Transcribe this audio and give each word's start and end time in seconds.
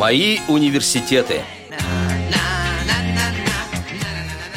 Мои 0.00 0.38
университеты. 0.48 1.42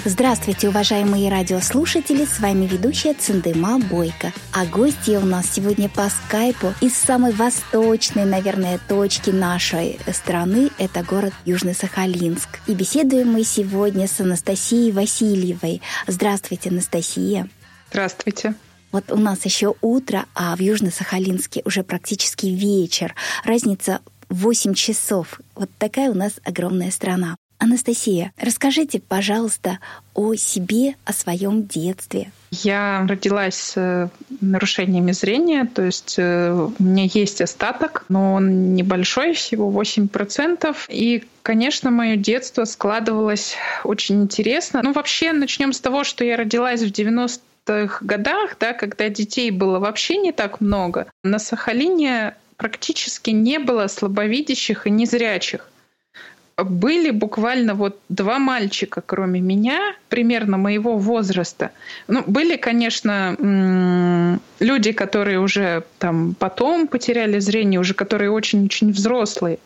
Здравствуйте, 0.05 0.69
уважаемые 0.69 1.29
радиослушатели! 1.29 2.23
С 2.23 2.39
вами 2.39 2.65
ведущая 2.65 3.13
Циндыма 3.13 3.77
Бойко. 3.77 4.31
А 4.53 4.65
гости 4.65 5.17
у 5.17 5.25
нас 5.25 5.51
сегодня 5.51 5.89
по 5.89 6.07
скайпу 6.07 6.73
из 6.79 6.95
самой 6.95 7.33
восточной, 7.33 8.23
наверное, 8.23 8.79
точки 8.87 9.31
нашей 9.31 9.99
страны. 10.13 10.69
Это 10.77 11.03
город 11.03 11.33
Южный 11.43 11.75
Сахалинск. 11.75 12.61
И 12.67 12.73
беседуем 12.73 13.33
мы 13.33 13.43
сегодня 13.43 14.07
с 14.07 14.21
Анастасией 14.21 14.93
Васильевой. 14.93 15.81
Здравствуйте, 16.07 16.69
Анастасия. 16.69 17.49
Здравствуйте. 17.89 18.55
Вот 18.93 19.11
у 19.11 19.17
нас 19.17 19.43
еще 19.43 19.73
утро, 19.81 20.27
а 20.35 20.55
в 20.55 20.59
Южно-Сахалинске 20.59 21.63
уже 21.65 21.81
практически 21.81 22.45
вечер. 22.45 23.15
Разница 23.43 24.01
8 24.33 24.73
часов. 24.73 25.39
Вот 25.55 25.69
такая 25.77 26.09
у 26.09 26.15
нас 26.15 26.33
огромная 26.43 26.89
страна. 26.89 27.35
Анастасия, 27.59 28.33
расскажите, 28.41 28.99
пожалуйста, 28.99 29.79
о 30.15 30.33
себе, 30.35 30.95
о 31.05 31.13
своем 31.13 31.65
детстве. 31.65 32.31
Я 32.51 33.05
родилась 33.07 33.55
с 33.55 33.73
э, 33.77 34.09
нарушениями 34.41 35.11
зрения, 35.11 35.69
то 35.73 35.83
есть 35.83 36.15
э, 36.17 36.51
у 36.51 36.83
меня 36.83 37.07
есть 37.13 37.41
остаток, 37.41 38.05
но 38.09 38.33
он 38.33 38.73
небольшой, 38.73 39.33
всего 39.33 39.71
8%. 39.71 40.75
И, 40.89 41.23
конечно, 41.43 41.89
мое 41.89 42.17
детство 42.17 42.65
складывалось 42.65 43.55
очень 43.83 44.23
интересно. 44.23 44.81
Ну, 44.83 44.91
вообще, 44.91 45.31
начнем 45.31 45.73
с 45.73 45.79
того, 45.79 46.03
что 46.03 46.25
я 46.25 46.35
родилась 46.35 46.81
в 46.81 46.91
90-х 46.91 47.99
годах, 48.01 48.57
да, 48.59 48.73
когда 48.73 49.07
детей 49.09 49.51
было 49.51 49.79
вообще 49.79 50.17
не 50.17 50.31
так 50.31 50.59
много. 50.59 51.05
На 51.23 51.39
Сахалине 51.39 52.35
практически 52.63 53.31
не 53.31 53.59
было 53.59 53.87
слабовидящих 53.87 54.87
и 54.87 54.89
незрячих 54.89 55.69
были 56.57 57.11
буквально 57.11 57.73
вот 57.73 57.99
два 58.09 58.39
мальчика, 58.39 59.01
кроме 59.05 59.41
меня, 59.41 59.95
примерно 60.09 60.57
моего 60.57 60.97
возраста. 60.97 61.71
Ну, 62.07 62.23
были, 62.27 62.57
конечно, 62.57 63.35
люди, 64.59 64.91
которые 64.91 65.39
уже 65.39 65.83
там 65.97 66.35
потом 66.37 66.87
потеряли 66.87 67.39
зрение, 67.39 67.79
уже 67.79 67.93
которые 67.93 68.29
очень-очень 68.29 68.91
взрослые. 68.91 69.57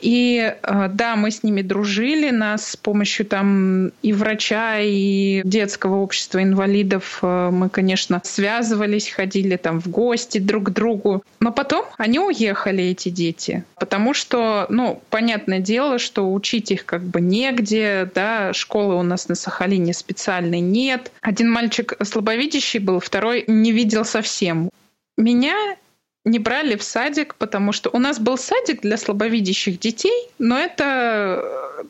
И 0.00 0.54
э, 0.62 0.88
да, 0.92 1.16
мы 1.16 1.30
с 1.30 1.42
ними 1.42 1.62
дружили, 1.62 2.30
нас 2.30 2.70
с 2.70 2.76
помощью 2.76 3.26
там 3.26 3.88
и 4.02 4.12
врача, 4.12 4.78
и 4.80 5.42
детского 5.44 5.96
общества 5.96 6.42
инвалидов 6.42 7.18
э, 7.22 7.50
мы, 7.50 7.68
конечно, 7.68 8.20
связывались, 8.24 9.10
ходили 9.10 9.56
там 9.56 9.80
в 9.80 9.88
гости 9.88 10.38
друг 10.38 10.64
к 10.64 10.70
другу. 10.70 11.22
Но 11.40 11.52
потом 11.52 11.84
они 11.98 12.18
уехали, 12.18 12.84
эти 12.84 13.08
дети, 13.08 13.64
потому 13.76 14.14
что, 14.14 14.66
ну, 14.68 15.02
понятное 15.10 15.60
дело, 15.60 15.98
что 15.98 16.32
учить 16.32 16.70
их 16.70 16.84
как 16.84 17.02
бы 17.02 17.20
негде, 17.20 18.10
да, 18.14 18.52
школы 18.52 18.94
у 18.96 19.02
нас 19.02 19.28
на 19.28 19.34
Сахалине 19.34 19.92
специальной 19.94 20.60
нет. 20.60 21.12
Один 21.20 21.50
мальчик 21.50 21.94
слабовидящий 22.02 22.80
был, 22.80 23.00
второй 23.00 23.44
не 23.46 23.72
видел 23.72 24.04
совсем. 24.04 24.70
Меня 25.16 25.76
не 26.24 26.38
брали 26.38 26.76
в 26.76 26.82
садик, 26.82 27.34
потому 27.36 27.72
что 27.72 27.90
у 27.90 27.98
нас 27.98 28.18
был 28.18 28.36
садик 28.36 28.82
для 28.82 28.96
слабовидящих 28.96 29.78
детей, 29.78 30.28
но 30.38 30.58
это 30.58 31.42
э, 31.42 31.84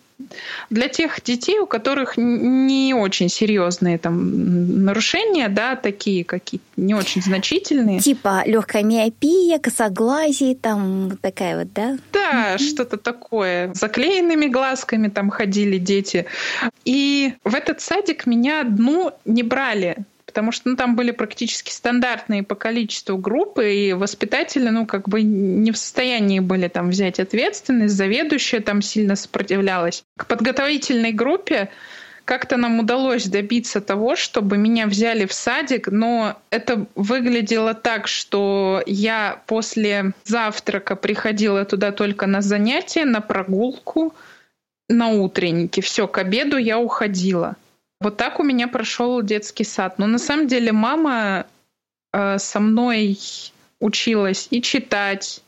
для 0.70 0.88
тех 0.88 1.20
детей, 1.22 1.58
у 1.58 1.66
которых 1.66 2.16
не 2.16 2.94
очень 2.94 3.28
серьезные 3.28 3.98
там 3.98 4.84
нарушения, 4.84 5.48
да, 5.48 5.74
такие 5.74 6.24
какие-то 6.24 6.64
не 6.76 6.94
очень 6.94 7.22
значительные. 7.22 7.98
Типа 8.00 8.42
легкая 8.46 8.84
миопия, 8.84 9.58
косоглазие, 9.58 10.54
там 10.54 11.18
такая 11.20 11.58
вот, 11.58 11.72
да? 11.72 11.98
Да, 12.12 12.54
mm-hmm. 12.54 12.58
что-то 12.58 12.96
такое. 12.98 13.72
Заклеенными 13.74 14.46
глазками 14.46 15.08
там 15.08 15.30
ходили 15.30 15.78
дети. 15.78 16.26
И 16.84 17.34
в 17.42 17.54
этот 17.54 17.80
садик 17.80 18.26
меня 18.26 18.60
одну 18.60 19.12
не 19.24 19.42
брали 19.42 20.04
потому 20.30 20.52
что 20.52 20.68
ну, 20.70 20.76
там 20.76 20.94
были 20.94 21.10
практически 21.10 21.72
стандартные 21.72 22.44
по 22.44 22.54
количеству 22.54 23.18
группы, 23.18 23.74
и 23.74 23.92
воспитатели, 23.92 24.68
ну, 24.68 24.86
как 24.86 25.08
бы 25.08 25.22
не 25.22 25.72
в 25.72 25.76
состоянии 25.76 26.38
были 26.38 26.68
там 26.68 26.90
взять 26.90 27.18
ответственность, 27.18 27.94
заведующая 27.94 28.60
там 28.60 28.80
сильно 28.80 29.16
сопротивлялась. 29.16 30.04
К 30.16 30.26
подготовительной 30.26 31.12
группе 31.12 31.68
как-то 32.24 32.56
нам 32.56 32.78
удалось 32.78 33.26
добиться 33.26 33.80
того, 33.80 34.14
чтобы 34.14 34.56
меня 34.56 34.86
взяли 34.86 35.26
в 35.26 35.32
садик, 35.32 35.88
но 35.88 36.40
это 36.50 36.86
выглядело 36.94 37.74
так, 37.74 38.06
что 38.06 38.84
я 38.86 39.42
после 39.48 40.12
завтрака 40.24 40.94
приходила 40.94 41.64
туда 41.64 41.90
только 41.90 42.28
на 42.28 42.40
занятия, 42.40 43.04
на 43.04 43.20
прогулку, 43.20 44.14
на 44.88 45.08
утренники. 45.08 45.80
Все, 45.80 46.06
к 46.06 46.18
обеду 46.18 46.56
я 46.56 46.78
уходила. 46.78 47.56
Вот 48.00 48.16
так 48.16 48.40
у 48.40 48.42
меня 48.42 48.66
прошел 48.66 49.20
детский 49.22 49.64
сад. 49.64 49.98
Но 49.98 50.06
на 50.06 50.18
самом 50.18 50.46
деле 50.46 50.72
мама 50.72 51.46
э, 52.12 52.38
со 52.38 52.60
мной 52.60 53.18
училась 53.78 54.48
и 54.50 54.62
читать, 54.62 55.42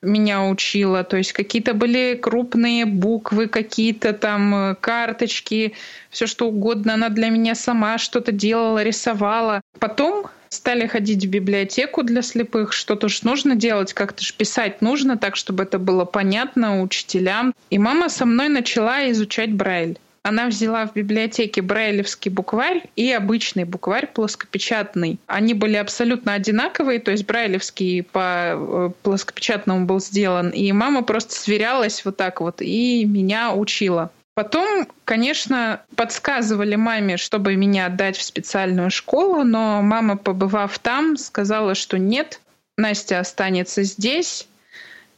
меня 0.00 0.44
учила. 0.44 1.02
То 1.02 1.16
есть 1.16 1.32
какие-то 1.32 1.74
были 1.74 2.18
крупные 2.20 2.86
буквы, 2.86 3.48
какие-то 3.48 4.12
там 4.12 4.54
э, 4.54 4.74
карточки, 4.76 5.74
все 6.10 6.26
что 6.26 6.46
угодно. 6.46 6.94
Она 6.94 7.08
для 7.08 7.28
меня 7.28 7.56
сама 7.56 7.98
что-то 7.98 8.30
делала, 8.30 8.82
рисовала. 8.84 9.60
Потом 9.80 10.26
стали 10.48 10.86
ходить 10.86 11.24
в 11.24 11.28
библиотеку 11.28 12.04
для 12.04 12.22
слепых. 12.22 12.72
Что-то 12.72 13.08
ж 13.08 13.22
нужно 13.24 13.56
делать, 13.56 13.94
как-то 13.94 14.22
ж 14.22 14.32
писать 14.32 14.80
нужно 14.80 15.18
так, 15.18 15.34
чтобы 15.34 15.64
это 15.64 15.80
было 15.80 16.04
понятно 16.04 16.82
учителям. 16.82 17.52
И 17.68 17.78
мама 17.78 18.08
со 18.08 18.26
мной 18.26 18.48
начала 18.48 19.10
изучать 19.10 19.52
Брайль 19.52 19.98
она 20.22 20.48
взяла 20.48 20.86
в 20.86 20.92
библиотеке 20.94 21.62
брайлевский 21.62 22.30
букварь 22.30 22.84
и 22.94 23.10
обычный 23.10 23.64
букварь 23.64 24.06
плоскопечатный. 24.06 25.18
Они 25.26 25.54
были 25.54 25.76
абсолютно 25.76 26.34
одинаковые, 26.34 27.00
то 27.00 27.10
есть 27.10 27.26
брайлевский 27.26 28.02
по 28.02 28.52
э, 28.54 28.90
плоскопечатному 29.02 29.86
был 29.86 30.00
сделан, 30.00 30.50
и 30.50 30.70
мама 30.72 31.02
просто 31.02 31.34
сверялась 31.34 32.04
вот 32.04 32.16
так 32.16 32.40
вот 32.40 32.60
и 32.60 33.04
меня 33.04 33.54
учила. 33.54 34.10
Потом, 34.34 34.86
конечно, 35.04 35.82
подсказывали 35.96 36.76
маме, 36.76 37.16
чтобы 37.16 37.56
меня 37.56 37.86
отдать 37.86 38.16
в 38.16 38.22
специальную 38.22 38.90
школу, 38.90 39.42
но 39.42 39.82
мама, 39.82 40.16
побывав 40.16 40.78
там, 40.78 41.16
сказала, 41.16 41.74
что 41.74 41.98
нет, 41.98 42.40
Настя 42.76 43.20
останется 43.20 43.82
здесь, 43.82 44.46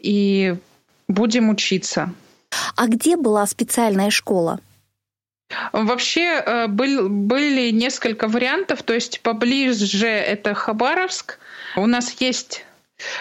и 0.00 0.56
будем 1.08 1.50
учиться. 1.50 2.12
А 2.76 2.88
где 2.88 3.16
была 3.16 3.46
специальная 3.46 4.10
школа? 4.10 4.60
Вообще 5.72 6.42
э, 6.44 6.66
был, 6.66 7.08
были 7.08 7.70
несколько 7.70 8.28
вариантов, 8.28 8.82
то 8.82 8.94
есть 8.94 9.20
поближе 9.20 10.06
это 10.06 10.54
Хабаровск. 10.54 11.38
У 11.76 11.86
нас 11.86 12.16
есть 12.20 12.64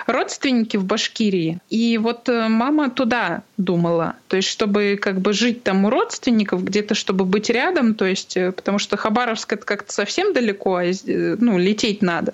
родственники 0.07 0.77
в 0.77 0.85
Башкирии, 0.85 1.59
и 1.69 1.97
вот 1.97 2.29
э, 2.29 2.47
мама 2.47 2.89
туда 2.89 3.43
думала, 3.57 4.15
то 4.27 4.37
есть 4.37 4.47
чтобы 4.47 4.97
как 5.01 5.21
бы 5.21 5.33
жить 5.33 5.63
там 5.63 5.85
у 5.85 5.89
родственников, 5.89 6.63
где-то 6.63 6.95
чтобы 6.95 7.25
быть 7.25 7.49
рядом, 7.49 7.95
то 7.95 8.05
есть 8.05 8.37
э, 8.37 8.51
потому 8.51 8.79
что 8.79 8.97
Хабаровск 8.97 9.53
это 9.53 9.65
как-то 9.65 9.91
совсем 9.91 10.33
далеко, 10.33 10.77
а 10.77 10.91
ну 11.05 11.57
лететь 11.57 12.01
надо, 12.01 12.33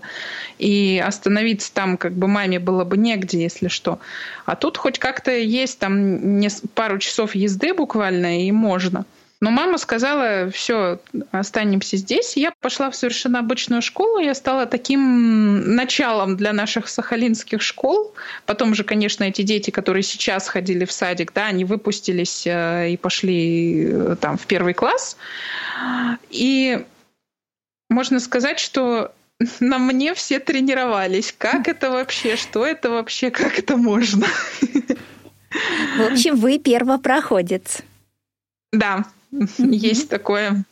и 0.60 1.02
остановиться 1.06 1.74
там 1.74 1.98
как 1.98 2.14
бы 2.14 2.28
маме 2.28 2.60
было 2.60 2.84
бы 2.84 2.98
негде, 2.98 3.42
если 3.42 3.68
что, 3.68 4.00
а 4.46 4.56
тут 4.56 4.78
хоть 4.78 5.00
как-то 5.00 5.32
есть 5.32 5.80
там 5.80 6.42
пару 6.74 7.00
часов 7.00 7.36
езды 7.36 7.74
буквально 7.74 8.46
и 8.46 8.52
можно. 8.52 9.06
Но 9.40 9.52
мама 9.52 9.78
сказала, 9.78 10.50
все, 10.50 11.00
останемся 11.32 11.96
здесь. 11.98 12.36
Я 12.38 12.52
пошла 12.60 12.90
в 12.90 12.96
совершенно 12.96 13.40
обычную 13.40 13.84
школу. 13.84 14.18
Я 14.18 14.34
стала 14.34 14.66
таким 14.66 15.76
началом 15.76 16.38
для 16.38 16.54
наших 16.54 16.90
сахалинских 16.90 17.62
школ. 17.62 18.16
Потом 18.48 18.74
же, 18.74 18.84
конечно, 18.84 19.24
эти 19.26 19.44
дети, 19.44 19.70
которые 19.70 20.02
сейчас 20.02 20.48
ходили 20.48 20.86
в 20.86 20.92
садик, 20.92 21.34
да, 21.34 21.46
они 21.46 21.66
выпустились 21.66 22.48
э, 22.48 22.90
и 22.92 22.98
пошли 22.98 23.86
э, 23.86 24.16
там 24.20 24.38
в 24.38 24.48
первый 24.48 24.74
класс. 24.74 25.18
И 26.32 26.84
можно 27.92 28.20
сказать, 28.20 28.60
что 28.60 29.14
на 29.60 29.78
мне 29.78 30.16
все 30.16 30.40
тренировались. 30.40 31.32
Как 31.38 31.68
это 31.68 31.92
вообще? 31.92 32.38
Что 32.38 32.66
это 32.66 32.90
вообще? 32.90 33.30
Как 33.30 33.60
это 33.60 33.78
можно? 33.78 34.26
В 35.98 36.12
общем, 36.12 36.36
вы 36.38 36.58
первопроходец. 36.58 37.84
Да, 38.74 39.06
есть 39.32 40.10
такое. 40.10 40.64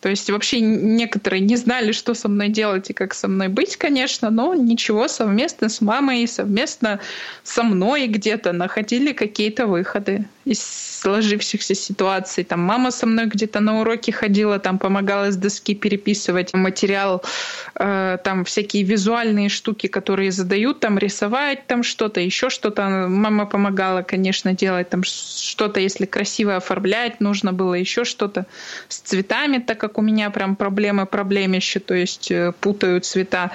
То 0.00 0.08
есть 0.08 0.30
вообще 0.30 0.60
некоторые 0.60 1.40
не 1.40 1.56
знали, 1.56 1.92
что 1.92 2.14
со 2.14 2.28
мной 2.28 2.48
делать 2.48 2.90
и 2.90 2.92
как 2.92 3.14
со 3.14 3.28
мной 3.28 3.48
быть, 3.48 3.76
конечно, 3.76 4.30
но 4.30 4.54
ничего, 4.54 5.08
совместно 5.08 5.68
с 5.68 5.80
мамой, 5.80 6.28
совместно 6.28 7.00
со 7.42 7.62
мной 7.62 8.06
где-то 8.06 8.52
находили 8.52 9.12
какие-то 9.12 9.66
выходы. 9.66 10.26
из 10.48 10.88
сложившихся 11.00 11.74
ситуаций. 11.74 12.44
Там 12.44 12.60
мама 12.60 12.90
со 12.90 13.06
мной 13.06 13.26
где-то 13.26 13.60
на 13.60 13.80
уроке 13.80 14.12
ходила, 14.12 14.58
там 14.58 14.78
помогала 14.78 15.30
с 15.30 15.36
доски 15.36 15.74
переписывать 15.74 16.54
материал, 16.54 17.22
э, 17.74 18.18
там 18.24 18.44
всякие 18.44 18.82
визуальные 18.82 19.48
штуки, 19.48 19.86
которые 19.86 20.32
задают, 20.32 20.80
там 20.80 20.98
рисовать 20.98 21.66
там 21.66 21.82
что-то, 21.82 22.20
еще 22.20 22.50
что-то. 22.50 23.08
Мама 23.08 23.46
помогала, 23.46 24.02
конечно, 24.02 24.54
делать 24.54 24.88
там 24.88 25.02
что-то, 25.04 25.80
если 25.80 26.06
красиво 26.06 26.56
оформлять, 26.56 27.20
нужно 27.20 27.52
было 27.52 27.74
еще 27.74 28.04
что-то 28.04 28.46
с 28.88 28.98
цветами, 28.98 29.58
так 29.58 29.78
как 29.78 29.87
у 29.96 30.02
меня 30.02 30.30
прям 30.30 30.56
проблемы 30.56 31.06
проблемище, 31.06 31.80
то 31.80 31.94
есть 31.94 32.30
э, 32.30 32.52
путаю 32.60 33.00
цвета. 33.00 33.52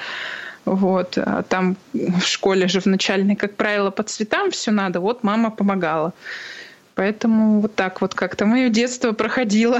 Вот. 0.66 1.18
А 1.18 1.44
там 1.44 1.76
в 1.94 2.22
школе 2.22 2.68
же 2.68 2.80
в 2.80 2.86
начальной, 2.86 3.36
как 3.36 3.56
правило, 3.56 3.92
по 3.92 4.04
цветам 4.04 4.50
все 4.52 4.72
надо. 4.72 5.02
Вот 5.02 5.24
мама 5.24 5.52
помогала. 5.52 6.14
Поэтому 6.96 7.60
вот 7.60 7.76
так 7.76 8.02
вот 8.02 8.14
как-то 8.14 8.46
мое 8.46 8.70
детство 8.70 9.14
проходило. 9.14 9.80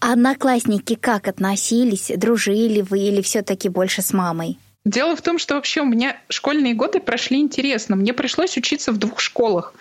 Одноклассники 0.00 0.94
как 0.94 1.28
относились? 1.28 2.10
Дружили 2.16 2.80
вы 2.80 3.00
или 3.00 3.20
все-таки 3.20 3.68
больше 3.68 4.02
с 4.02 4.12
мамой? 4.12 4.58
Дело 4.84 5.16
в 5.16 5.22
том, 5.22 5.38
что 5.38 5.54
вообще 5.54 5.80
у 5.80 5.86
меня 5.86 6.16
школьные 6.28 6.74
годы 6.74 7.00
прошли 7.00 7.38
интересно. 7.38 7.96
Мне 7.96 8.12
пришлось 8.12 8.56
учиться 8.58 8.92
в 8.92 8.98
двух 8.98 9.18
школах. 9.18 9.74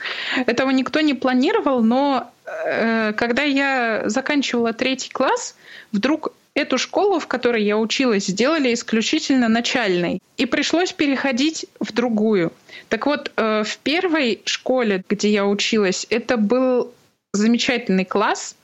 Этого 0.46 0.70
никто 0.70 1.02
не 1.02 1.14
планировал, 1.14 1.84
но 1.84 2.32
э, 2.46 3.12
когда 3.14 3.44
я 3.44 4.04
заканчивала 4.06 4.72
третий 4.72 5.10
класс, 5.10 5.56
вдруг 5.92 6.34
эту 6.54 6.78
школу, 6.78 7.20
в 7.20 7.28
которой 7.28 7.64
я 7.64 7.78
училась, 7.78 8.28
сделали 8.28 8.74
исключительно 8.74 9.50
начальной. 9.50 10.20
И 10.38 10.46
пришлось 10.46 10.94
переходить 10.94 11.66
в 11.82 11.92
другую. 11.92 12.54
Так 12.88 13.06
вот, 13.06 13.32
э, 13.36 13.64
в 13.66 13.78
первой 13.80 14.42
школе, 14.46 15.04
где 15.10 15.30
я 15.30 15.46
училась, 15.46 16.08
это 16.10 16.38
был 16.38 16.94
замечательный 17.34 18.06
класс, 18.06 18.56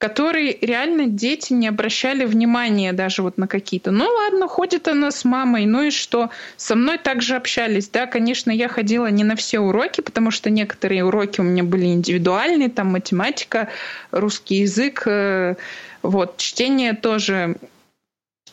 который 0.00 0.56
реально 0.62 1.08
дети 1.08 1.52
не 1.52 1.68
обращали 1.68 2.24
внимания 2.24 2.94
даже 2.94 3.22
вот 3.22 3.36
на 3.36 3.46
какие-то. 3.46 3.90
Ну 3.90 4.06
ладно, 4.06 4.48
ходит 4.48 4.88
она 4.88 5.10
с 5.10 5.26
мамой, 5.26 5.66
ну 5.66 5.82
и 5.82 5.90
что? 5.90 6.30
Со 6.56 6.74
мной 6.74 6.96
также 6.96 7.36
общались. 7.36 7.90
Да, 7.90 8.06
конечно, 8.06 8.50
я 8.50 8.68
ходила 8.68 9.08
не 9.08 9.24
на 9.24 9.36
все 9.36 9.60
уроки, 9.60 10.00
потому 10.00 10.30
что 10.30 10.48
некоторые 10.48 11.04
уроки 11.04 11.42
у 11.42 11.44
меня 11.44 11.64
были 11.64 11.84
индивидуальные, 11.84 12.70
там 12.70 12.86
математика, 12.86 13.68
русский 14.10 14.62
язык, 14.62 15.02
э, 15.04 15.56
вот, 16.00 16.38
чтение 16.38 16.94
тоже 16.94 17.56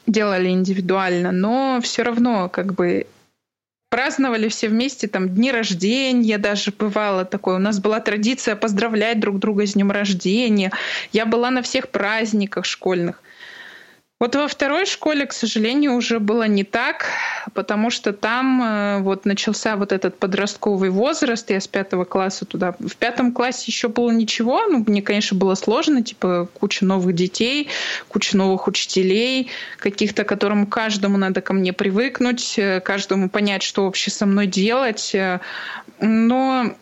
делали 0.06 0.50
индивидуально, 0.50 1.32
но 1.32 1.80
все 1.82 2.04
равно 2.04 2.50
как 2.50 2.74
бы 2.74 3.08
праздновали 3.90 4.48
все 4.50 4.70
вместе 4.70 5.08
там 5.08 5.30
дни 5.30 5.52
рождения 5.52 6.38
даже 6.38 6.72
бывало 6.72 7.26
такое. 7.26 7.56
У 7.56 7.60
нас 7.60 7.80
была 7.80 8.00
традиция 8.00 8.56
поздравлять 8.56 9.20
друг 9.20 9.40
друга 9.40 9.66
с 9.66 9.74
днем 9.74 9.92
рождения. 9.92 10.72
Я 11.14 11.26
была 11.26 11.52
на 11.52 11.62
всех 11.62 11.90
праздниках 11.90 12.66
школьных. 12.66 13.22
Вот 14.20 14.36
во 14.36 14.48
второй 14.48 14.88
школе, 14.88 15.28
к 15.28 15.34
сожалению, 15.34 15.94
уже 15.94 16.20
было 16.20 16.48
не 16.48 16.64
так, 16.64 17.06
потому 17.54 17.92
что 17.92 18.14
там 18.14 18.64
э, 18.64 19.00
вот 19.02 19.26
начался 19.26 19.76
вот 19.76 19.92
этот 19.92 20.18
подростковый 20.18 20.90
возраст, 20.90 21.48
я 21.52 21.62
с 21.62 21.68
пятого 21.68 22.04
класса 22.04 22.46
туда. 22.46 22.76
В 22.80 22.96
пятом 22.96 23.32
классе 23.32 23.66
еще 23.68 23.90
было 23.90 24.10
ничего, 24.10 24.66
ну, 24.66 24.84
мне, 24.88 25.04
конечно, 25.04 25.38
было 25.38 25.54
сложно, 25.54 26.02
типа 26.02 26.50
куча 26.60 26.84
новых 26.84 27.14
детей, 27.14 27.70
куча 28.08 28.36
новых 28.36 28.68
учителей, 28.68 29.52
каких-то, 29.78 30.24
которым 30.24 30.66
каждому 30.66 31.18
надо 31.18 31.42
ко 31.42 31.54
мне 31.54 31.72
привыкнуть, 31.72 32.58
э, 32.58 32.80
каждому 32.80 33.30
понять, 33.30 33.62
что 33.62 33.86
вообще 33.86 34.10
со 34.10 34.26
мной 34.26 34.48
делать. 34.48 35.14
Э, 35.14 35.42
но 36.00 36.76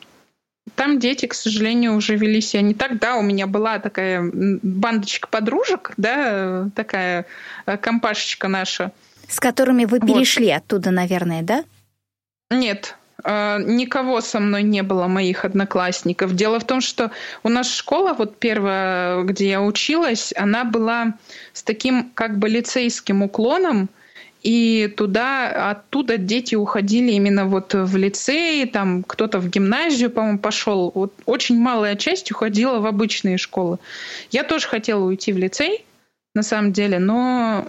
там 0.73 0.99
дети, 0.99 1.27
к 1.27 1.33
сожалению, 1.33 1.95
уже 1.95 2.15
вели 2.15 2.41
себя 2.41 2.61
не 2.61 2.73
так. 2.73 2.97
Да, 2.99 3.15
у 3.17 3.21
меня 3.21 3.45
была 3.45 3.79
такая 3.79 4.29
бандочка 4.33 5.27
подружек, 5.27 5.93
да, 5.97 6.69
такая 6.75 7.25
э, 7.65 7.77
компашечка 7.77 8.47
наша. 8.47 8.91
С 9.27 9.39
которыми 9.39 9.85
вы 9.85 9.99
перешли 9.99 10.47
вот. 10.47 10.57
оттуда, 10.57 10.91
наверное, 10.91 11.43
да? 11.43 11.63
Нет, 12.49 12.95
э, 13.23 13.59
никого 13.63 14.21
со 14.21 14.39
мной 14.39 14.63
не 14.63 14.81
было, 14.81 15.07
моих 15.07 15.45
одноклассников. 15.45 16.33
Дело 16.33 16.59
в 16.59 16.65
том, 16.65 16.81
что 16.81 17.11
у 17.43 17.49
нас 17.49 17.71
школа, 17.71 18.13
вот 18.13 18.39
первая, 18.39 19.21
где 19.21 19.49
я 19.49 19.61
училась, 19.61 20.33
она 20.35 20.63
была 20.63 21.13
с 21.53 21.61
таким 21.61 22.11
как 22.15 22.39
бы 22.39 22.49
лицейским 22.49 23.21
уклоном, 23.21 23.89
и 24.45 24.87
туда, 24.95 25.71
оттуда 25.71 26.19
дети 26.19 26.53
уходили 26.53 27.13
именно 27.13 27.45
вот 27.47 27.73
в 27.73 27.97
лицей, 27.97 28.67
там 28.67 29.01
кто-то 29.01 29.39
в 29.39 29.49
гимназию, 29.49 30.11
по-моему, 30.11 30.37
пошел. 30.37 30.91
Вот 30.93 31.13
очень 31.25 31.59
малая 31.59 31.95
часть 31.95 32.31
уходила 32.31 32.77
в 32.77 32.85
обычные 32.85 33.39
школы. 33.39 33.79
Я 34.29 34.43
тоже 34.43 34.67
хотела 34.67 35.03
уйти 35.03 35.33
в 35.33 35.39
лицей, 35.39 35.83
на 36.35 36.43
самом 36.43 36.73
деле, 36.73 36.99
но 36.99 37.65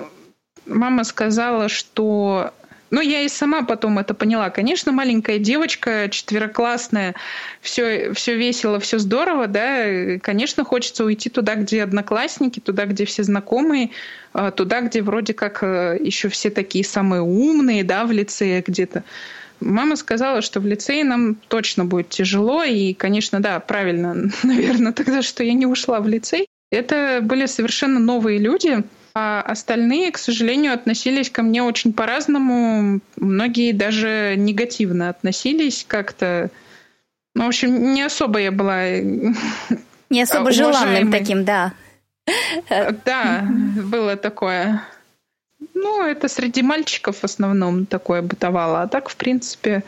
мама 0.67 1.05
сказала, 1.05 1.71
что 1.71 2.53
ну, 2.91 3.01
я 3.01 3.23
и 3.23 3.29
сама 3.29 3.63
потом 3.63 3.99
это 3.99 4.15
поняла. 4.15 4.51
Конечно, 4.51 4.93
маленькая 4.93 5.39
девочка, 5.39 6.09
четвероклассная, 6.11 7.15
все, 7.61 8.13
все 8.13 8.37
весело, 8.37 8.79
все 8.79 8.99
здорово, 8.99 9.47
да. 9.47 10.19
Конечно, 10.21 10.65
хочется 10.65 11.05
уйти 11.05 11.29
туда, 11.29 11.57
где 11.57 11.83
одноклассники, 11.83 12.61
туда, 12.61 12.87
где 12.87 13.05
все 13.05 13.23
знакомые, 13.23 13.91
а, 14.33 14.51
туда, 14.51 14.83
где 14.83 15.03
вроде 15.03 15.35
как 15.35 15.63
э, 15.63 15.99
еще 16.01 16.29
все 16.29 16.51
такие 16.51 16.85
самые 16.85 17.23
умные, 17.23 17.83
да, 17.83 18.05
в 18.05 18.13
лицее 18.13 18.63
где-то. 18.65 19.03
Мама 19.61 19.97
сказала, 19.97 20.43
что 20.43 20.61
в 20.61 20.67
лицее 20.67 21.03
нам 21.05 21.35
точно 21.35 21.85
будет 21.85 22.11
тяжело, 22.11 22.63
и, 22.63 22.93
конечно, 22.93 23.41
да, 23.41 23.59
правильно, 23.61 24.31
наверное, 24.43 24.93
тогда, 24.93 25.23
что 25.23 25.43
я 25.43 25.55
не 25.55 25.67
ушла 25.67 26.01
в 26.01 26.09
лицей. 26.09 26.47
Это 26.71 27.21
были 27.23 27.47
совершенно 27.47 28.01
новые 28.01 28.39
люди, 28.39 28.83
а 29.19 29.41
остальные, 29.41 30.13
к 30.13 30.19
сожалению, 30.19 30.75
относились 30.75 31.31
ко 31.31 31.43
мне 31.43 31.63
очень 31.63 31.95
по-разному. 31.95 33.01
Многие 33.17 33.73
даже 33.73 34.35
негативно 34.37 35.09
относились 35.09 35.87
как-то. 35.89 36.51
Ну, 37.35 37.45
в 37.45 37.49
общем, 37.49 37.95
не 37.95 38.03
особо 38.03 38.41
я 38.41 38.53
была... 38.53 38.99
Не 40.11 40.23
особо 40.23 40.53
желанным 40.53 41.11
таким, 41.11 41.47
да. 41.47 41.73
Да, 43.07 43.49
было 43.49 44.17
такое. 44.17 44.83
Ну, 45.73 46.05
это 46.05 46.29
среди 46.29 46.61
мальчиков 46.61 47.21
в 47.21 47.25
основном 47.25 47.87
такое 47.87 48.21
бытовало. 48.21 48.83
А 48.83 48.87
так, 48.87 49.09
в 49.09 49.17
принципе, 49.17 49.83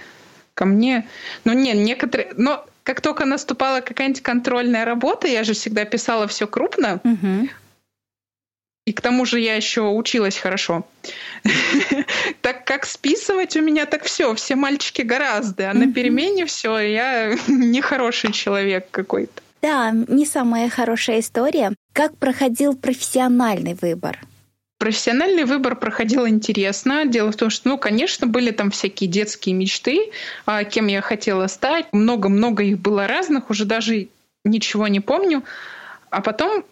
ко 0.54 0.64
мне... 0.64 1.06
Ну, 1.44 1.52
не, 1.52 1.74
некоторые... 1.74 2.32
Но 2.38 2.64
как 2.82 3.02
только 3.02 3.26
наступала 3.26 3.82
какая-нибудь 3.82 4.22
контрольная 4.22 4.86
работа, 4.86 5.28
я 5.28 5.44
же 5.44 5.52
всегда 5.52 5.84
писала 5.84 6.26
все 6.28 6.46
крупно, 6.46 7.00
угу. 7.04 7.48
И 8.88 8.92
к 8.94 9.02
тому 9.02 9.26
же 9.26 9.38
я 9.38 9.54
еще 9.54 9.82
училась 9.82 10.38
хорошо. 10.38 10.86
Так 12.40 12.64
как 12.64 12.86
списывать 12.86 13.54
у 13.56 13.60
меня 13.60 13.84
так 13.84 14.04
все, 14.04 14.34
все 14.34 14.54
мальчики 14.54 15.02
гораздо, 15.02 15.70
а 15.70 15.74
на 15.74 15.92
перемене 15.92 16.46
все, 16.46 16.78
я 16.78 17.36
нехороший 17.48 18.32
человек 18.32 18.86
какой-то. 18.90 19.42
Да, 19.60 19.90
не 19.90 20.24
самая 20.24 20.70
хорошая 20.70 21.20
история. 21.20 21.74
Как 21.92 22.16
проходил 22.16 22.74
профессиональный 22.74 23.74
выбор? 23.74 24.20
Профессиональный 24.78 25.44
выбор 25.44 25.76
проходил 25.76 26.26
интересно. 26.26 27.04
Дело 27.04 27.30
в 27.30 27.36
том, 27.36 27.50
что, 27.50 27.68
ну, 27.68 27.76
конечно, 27.76 28.26
были 28.26 28.52
там 28.52 28.70
всякие 28.70 29.10
детские 29.10 29.54
мечты, 29.54 30.12
а, 30.46 30.64
кем 30.64 30.86
я 30.86 31.02
хотела 31.02 31.46
стать. 31.48 31.92
Много-много 31.92 32.62
их 32.62 32.78
было 32.78 33.06
разных, 33.06 33.50
уже 33.50 33.66
даже 33.66 34.08
ничего 34.44 34.88
не 34.88 35.00
помню. 35.00 35.42
А 36.08 36.22
потом 36.22 36.64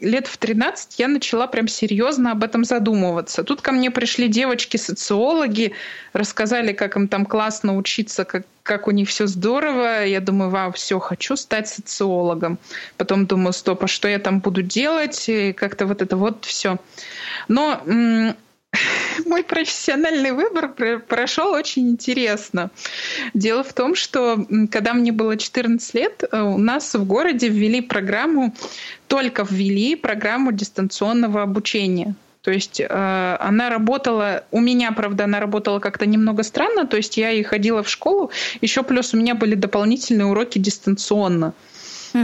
лет 0.00 0.26
в 0.26 0.38
13 0.38 0.98
я 0.98 1.08
начала 1.08 1.46
прям 1.46 1.68
серьезно 1.68 2.32
об 2.32 2.42
этом 2.42 2.64
задумываться. 2.64 3.44
Тут 3.44 3.60
ко 3.60 3.72
мне 3.72 3.90
пришли 3.90 4.28
девочки-социологи, 4.28 5.72
рассказали, 6.12 6.72
как 6.72 6.96
им 6.96 7.08
там 7.08 7.26
классно 7.26 7.76
учиться, 7.76 8.24
как, 8.24 8.44
как 8.62 8.88
у 8.88 8.90
них 8.90 9.08
все 9.08 9.26
здорово. 9.26 10.04
Я 10.04 10.20
думаю, 10.20 10.50
вау, 10.50 10.72
все, 10.72 10.98
хочу 10.98 11.36
стать 11.36 11.68
социологом. 11.68 12.58
Потом 12.96 13.26
думаю, 13.26 13.52
стоп, 13.52 13.84
а 13.84 13.86
что 13.86 14.08
я 14.08 14.18
там 14.18 14.40
буду 14.40 14.62
делать? 14.62 15.28
И 15.28 15.52
как-то 15.52 15.86
вот 15.86 16.02
это 16.02 16.16
вот 16.16 16.44
все. 16.44 16.78
Но 17.48 17.82
мой 19.26 19.44
профессиональный 19.44 20.32
выбор 20.32 20.74
прошел 21.00 21.52
очень 21.52 21.90
интересно. 21.90 22.70
Дело 23.34 23.62
в 23.62 23.72
том, 23.72 23.94
что 23.94 24.46
когда 24.70 24.94
мне 24.94 25.12
было 25.12 25.36
14 25.36 25.94
лет, 25.94 26.24
э, 26.30 26.40
у 26.40 26.58
нас 26.58 26.94
в 26.94 27.04
городе 27.04 27.48
ввели 27.48 27.80
программу, 27.80 28.54
только 29.08 29.46
ввели 29.48 29.96
программу 29.96 30.52
дистанционного 30.52 31.42
обучения. 31.42 32.14
То 32.42 32.52
есть 32.52 32.80
э, 32.80 33.36
она 33.40 33.70
работала, 33.70 34.44
у 34.52 34.60
меня, 34.60 34.92
правда, 34.92 35.24
она 35.24 35.40
работала 35.40 35.80
как-то 35.80 36.06
немного 36.06 36.44
странно, 36.44 36.86
то 36.86 36.96
есть 36.96 37.16
я 37.16 37.32
и 37.32 37.42
ходила 37.42 37.82
в 37.82 37.88
школу, 37.88 38.30
еще 38.60 38.84
плюс 38.84 39.14
у 39.14 39.16
меня 39.16 39.34
были 39.34 39.56
дополнительные 39.56 40.26
уроки 40.26 40.60
дистанционно. 40.60 41.54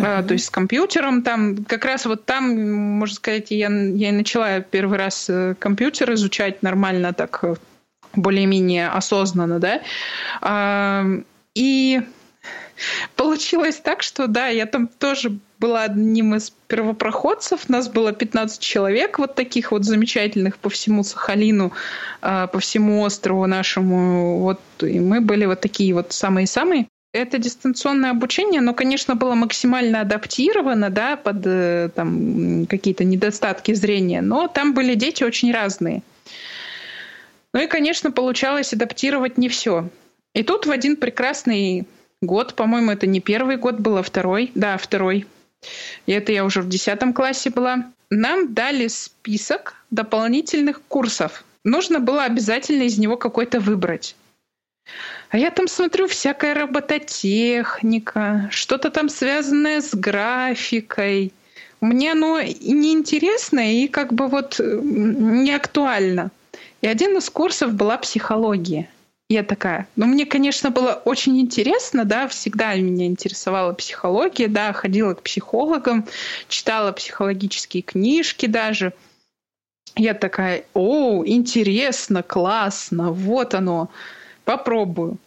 Uh-huh. 0.00 0.26
то 0.26 0.32
есть 0.32 0.46
с 0.46 0.50
компьютером 0.50 1.22
там, 1.22 1.64
как 1.64 1.84
раз 1.84 2.06
вот 2.06 2.24
там, 2.24 2.72
можно 2.98 3.14
сказать, 3.14 3.50
я, 3.50 3.68
я 3.68 4.08
и 4.08 4.12
начала 4.12 4.60
первый 4.60 4.98
раз 4.98 5.28
э, 5.28 5.54
компьютер 5.58 6.12
изучать 6.14 6.62
нормально, 6.62 7.12
так 7.12 7.40
э, 7.42 7.56
более-менее 8.14 8.88
осознанно, 8.88 9.58
да. 9.60 11.04
И 11.54 12.00
получилось 13.16 13.76
так, 13.76 14.02
что 14.02 14.26
да, 14.26 14.48
я 14.48 14.66
там 14.66 14.88
тоже 14.88 15.38
была 15.58 15.82
одним 15.82 16.34
из 16.34 16.50
первопроходцев. 16.66 17.68
Нас 17.68 17.88
было 17.88 18.12
15 18.12 18.60
человек 18.60 19.18
вот 19.18 19.34
таких 19.34 19.72
вот 19.72 19.84
замечательных 19.84 20.58
по 20.58 20.68
всему 20.68 21.04
Сахалину, 21.04 21.72
а, 22.20 22.46
по 22.48 22.58
всему 22.58 23.02
острову 23.02 23.46
нашему. 23.46 24.40
Вот, 24.40 24.60
и 24.80 24.98
мы 24.98 25.20
были 25.20 25.44
вот 25.44 25.60
такие 25.60 25.94
вот 25.94 26.12
самые-самые. 26.12 26.88
Это 27.12 27.38
дистанционное 27.38 28.10
обучение, 28.10 28.60
оно, 28.60 28.72
конечно, 28.72 29.14
было 29.14 29.34
максимально 29.34 30.00
адаптировано 30.00 30.88
да, 30.88 31.16
под 31.16 31.42
э, 31.44 31.90
там, 31.94 32.66
какие-то 32.66 33.04
недостатки 33.04 33.74
зрения, 33.74 34.22
но 34.22 34.48
там 34.48 34.72
были 34.72 34.94
дети 34.94 35.22
очень 35.22 35.52
разные. 35.52 36.02
Ну 37.52 37.60
и, 37.60 37.66
конечно, 37.66 38.10
получалось 38.10 38.72
адаптировать 38.72 39.36
не 39.36 39.50
все. 39.50 39.90
И 40.34 40.42
тут 40.42 40.64
в 40.64 40.70
один 40.70 40.96
прекрасный 40.96 41.86
год, 42.22 42.54
по-моему, 42.54 42.92
это 42.92 43.06
не 43.06 43.20
первый 43.20 43.58
год 43.58 43.78
был, 43.78 43.98
а 43.98 44.02
второй, 44.02 44.50
да, 44.54 44.78
второй, 44.78 45.26
и 46.06 46.12
это 46.12 46.32
я 46.32 46.44
уже 46.44 46.62
в 46.62 46.68
десятом 46.68 47.12
классе 47.12 47.50
была, 47.50 47.90
нам 48.10 48.54
дали 48.54 48.88
список 48.88 49.74
дополнительных 49.90 50.82
курсов. 50.82 51.44
Нужно 51.64 52.00
было 52.00 52.24
обязательно 52.24 52.82
из 52.82 52.98
него 52.98 53.16
какой-то 53.16 53.60
выбрать. 53.60 54.16
А 55.32 55.38
я 55.38 55.50
там 55.50 55.66
смотрю 55.66 56.08
всякая 56.08 56.52
робототехника, 56.52 58.50
что-то 58.50 58.90
там 58.90 59.08
связанное 59.08 59.80
с 59.80 59.94
графикой. 59.94 61.32
Мне 61.80 62.12
оно 62.12 62.42
неинтересно 62.42 63.72
и 63.72 63.88
как 63.88 64.12
бы 64.12 64.28
вот 64.28 64.60
не 64.60 65.50
актуально. 65.54 66.30
И 66.82 66.86
один 66.86 67.16
из 67.16 67.30
курсов 67.30 67.72
была 67.72 67.96
психология. 67.96 68.90
Я 69.30 69.42
такая, 69.42 69.88
ну 69.96 70.04
мне, 70.04 70.26
конечно, 70.26 70.70
было 70.70 71.00
очень 71.06 71.40
интересно, 71.40 72.04
да, 72.04 72.28
всегда 72.28 72.74
меня 72.74 73.06
интересовала 73.06 73.72
психология, 73.72 74.48
да, 74.48 74.74
ходила 74.74 75.14
к 75.14 75.22
психологам, 75.22 76.06
читала 76.48 76.92
психологические 76.92 77.82
книжки 77.82 78.44
даже. 78.44 78.92
Я 79.96 80.12
такая, 80.12 80.64
о, 80.74 81.24
интересно, 81.24 82.22
классно, 82.22 83.12
вот 83.12 83.54
оно, 83.54 83.88
попробую. 84.44 85.18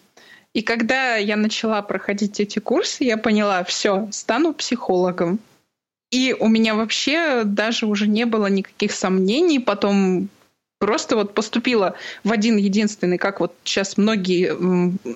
И 0.54 0.62
когда 0.62 1.18
я 1.18 1.36
начала 1.36 1.82
проходить 1.82 2.40
эти 2.40 2.60
курсы, 2.60 3.04
я 3.04 3.18
поняла, 3.18 3.64
все, 3.64 4.08
стану 4.12 4.54
психологом. 4.54 5.40
И 6.12 6.34
у 6.40 6.48
меня 6.48 6.76
вообще 6.76 7.44
даже 7.44 7.88
уже 7.88 8.08
не 8.08 8.26
было 8.26 8.48
никаких 8.48 8.94
сомнений 8.94 9.60
потом 9.60 10.30
просто 10.80 11.16
вот 11.16 11.34
поступила 11.34 11.96
в 12.24 12.32
один 12.32 12.58
единственный, 12.58 13.18
как 13.18 13.40
вот 13.40 13.56
сейчас 13.64 13.98
многие 13.98 14.56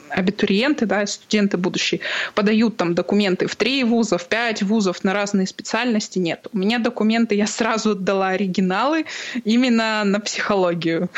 абитуриенты, 0.10 0.86
да, 0.86 1.06
студенты 1.06 1.58
будущие, 1.58 2.02
подают 2.34 2.78
там 2.78 2.96
документы 2.96 3.48
в 3.48 3.56
три 3.56 3.84
вуза, 3.84 4.18
в 4.18 4.28
пять 4.28 4.64
вузов 4.64 5.04
на 5.04 5.14
разные 5.14 5.48
специальности. 5.48 6.18
Нет, 6.18 6.48
у 6.54 6.58
меня 6.58 6.80
документы, 6.80 7.36
я 7.36 7.48
сразу 7.48 7.92
отдала 7.92 8.30
оригиналы 8.30 9.06
именно 9.44 10.04
на 10.04 10.20
психологию. 10.20 11.10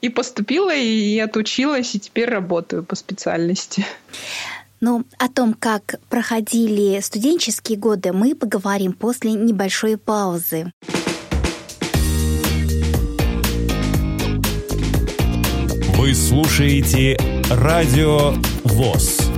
И 0.00 0.08
поступила, 0.08 0.74
и 0.74 1.18
отучилась, 1.18 1.94
и 1.94 2.00
теперь 2.00 2.28
работаю 2.28 2.84
по 2.84 2.96
специальности. 2.96 3.86
Ну, 4.80 5.04
о 5.18 5.28
том, 5.28 5.54
как 5.54 6.00
проходили 6.08 7.00
студенческие 7.00 7.78
годы, 7.78 8.12
мы 8.12 8.34
поговорим 8.34 8.92
после 8.92 9.32
небольшой 9.32 9.96
паузы. 9.96 10.72
Вы 15.96 16.14
слушаете 16.14 17.16
Радио 17.48 18.34
ВОЗ. 18.64 19.31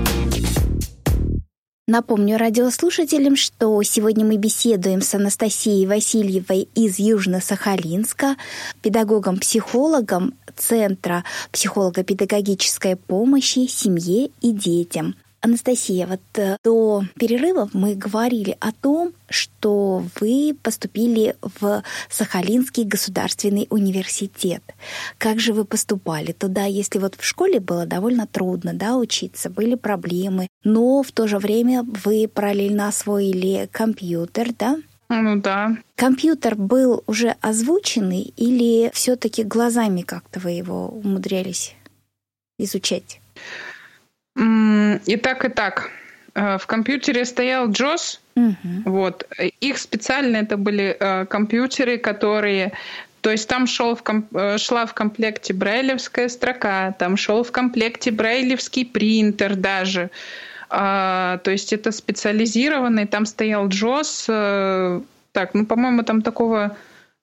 Напомню 1.87 2.39
радиослушателям, 2.39 3.37
что 3.37 3.83
сегодня 3.83 4.25
мы 4.25 4.39
беседуем 4.39 5.03
с 5.03 5.15
Анастасией 5.15 5.87
Васильевой 5.87 6.67
из 6.75 6.99
Южно-Сахалинска, 6.99 8.37
педагогом-психологом 8.81 10.33
Центра 10.57 11.25
психолого-педагогической 11.53 12.97
помощи 12.97 13.67
семье 13.67 14.31
и 14.41 14.53
детям. 14.53 15.15
Анастасия, 15.45 16.07
вот 16.07 16.23
э, 16.37 16.57
до 16.65 17.05
перерыва 17.17 17.69
мы 17.75 17.95
говорили 17.95 18.57
о 18.61 18.73
том, 18.73 19.13
что 19.29 20.03
вы 20.19 20.57
поступили 20.63 21.37
в 21.43 21.83
Сахалинский 22.09 22.85
государственный 22.85 23.67
университет. 23.69 24.63
Как 25.19 25.41
же 25.41 25.53
вы 25.53 25.67
поступали 25.67 26.33
туда, 26.33 26.65
если 26.65 26.99
вот 26.99 27.17
в 27.17 27.25
школе 27.25 27.61
было 27.61 27.85
довольно 27.85 28.27
трудно 28.27 28.73
да, 28.73 28.97
учиться, 28.97 29.51
были 29.51 29.75
проблемы, 29.75 30.49
но 30.65 31.03
в 31.03 31.13
то 31.13 31.27
же 31.27 31.39
время 31.39 31.85
вы 32.05 32.27
параллельно 32.27 32.89
освоили 32.89 33.69
компьютер, 33.71 34.49
да? 34.59 34.79
Ну 35.11 35.37
да. 35.43 35.77
Компьютер 35.95 36.57
был 36.57 37.05
уже 37.07 37.37
озвученный 37.43 38.33
или 38.39 38.91
все-таки 38.95 39.45
глазами 39.45 40.01
как-то 40.01 40.41
вы 40.41 40.53
его 40.53 40.89
умудрялись 40.89 41.75
изучать? 42.59 43.21
И 44.37 45.17
так, 45.17 45.45
и 45.45 45.49
так. 45.49 45.91
Э, 46.35 46.59
в 46.59 46.67
компьютере 46.67 47.25
стоял 47.25 47.69
JOS. 47.69 48.19
Угу. 48.37 48.91
Вот. 48.91 49.27
Их 49.61 49.79
специально 49.79 50.39
это 50.39 50.57
были 50.57 50.97
э, 50.99 51.27
компьютеры, 51.27 51.99
которые 51.99 52.73
то 53.21 53.31
есть 53.31 53.49
там 53.49 53.67
шел 53.67 53.95
в 53.95 54.03
комп... 54.03 54.37
Э, 54.37 54.59
шла 54.59 54.85
в 54.85 54.93
комплекте 54.93 55.55
брайлевская 55.55 56.29
строка, 56.29 56.93
там 56.99 57.17
шел 57.17 57.43
в 57.43 57.53
комплекте 57.53 58.11
брайлевский 58.11 58.85
принтер 58.85 59.57
даже. 59.57 60.11
А, 60.69 61.39
то 61.39 61.51
есть 61.51 61.73
это 61.73 61.93
специализированный, 61.93 63.07
там 63.07 63.25
стоял 63.27 63.69
JOS. 63.69 65.03
Так, 65.33 65.55
ну, 65.55 65.67
по-моему, 65.67 66.03
там 66.03 66.23
такого 66.23 66.77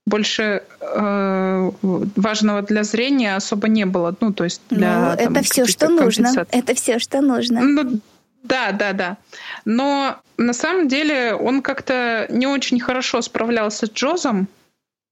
больше 0.06 0.64
э, 0.80 1.72
важного 1.82 2.62
для 2.62 2.84
зрения 2.84 3.36
особо 3.36 3.68
не 3.68 3.86
было. 3.86 4.16
Ну, 4.20 4.34
то 4.34 4.44
есть 4.44 4.62
для... 4.70 5.16
Ну, 5.18 5.24
это 5.24 5.44
все, 5.44 5.66
что 5.66 5.90
нужно. 5.90 6.46
Это 6.52 6.74
все, 6.74 7.00
что 7.00 7.22
нужно. 7.22 7.62
Ну, 7.62 8.00
да, 8.44 8.72
да, 8.72 8.94
да. 8.94 9.18
Но 9.66 10.18
на 10.38 10.54
самом 10.54 10.88
деле 10.88 11.34
он 11.34 11.62
как-то 11.62 12.26
не 12.30 12.48
очень 12.48 12.80
хорошо 12.80 13.22
справлялся 13.22 13.86
с 13.86 13.92
Джозом 13.92 14.48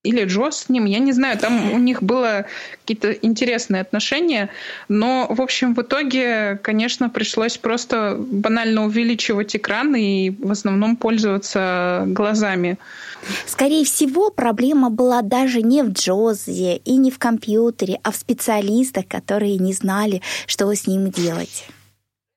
или 0.04 0.24
Джо 0.24 0.50
с 0.50 0.70
ним, 0.70 0.86
я 0.86 1.00
не 1.00 1.12
знаю, 1.12 1.38
там 1.38 1.74
у 1.74 1.78
них 1.78 2.02
было 2.02 2.46
какие-то 2.82 3.12
интересные 3.12 3.82
отношения, 3.82 4.50
но, 4.88 5.28
в 5.30 5.42
общем, 5.42 5.76
в 5.76 5.82
итоге, 5.82 6.58
конечно, 6.64 7.10
пришлось 7.10 7.58
просто 7.58 8.16
банально 8.18 8.86
увеличивать 8.86 9.58
экран 9.58 9.94
и 9.96 10.30
в 10.30 10.52
основном 10.52 10.96
пользоваться 10.96 12.04
глазами. 12.08 12.78
Скорее 13.46 13.84
всего, 13.84 14.30
проблема 14.30 14.90
была 14.90 15.22
даже 15.22 15.62
не 15.62 15.84
в 15.84 15.90
Джозе 15.90 16.78
и 16.78 16.96
не 16.96 17.12
в 17.12 17.20
компьютере, 17.20 18.00
а 18.04 18.12
в 18.12 18.16
специалистах, 18.16 19.06
которые 19.06 19.58
не 19.58 19.74
знали, 19.74 20.22
что 20.48 20.74
с 20.74 20.88
ним 20.88 21.12
делать. 21.12 21.68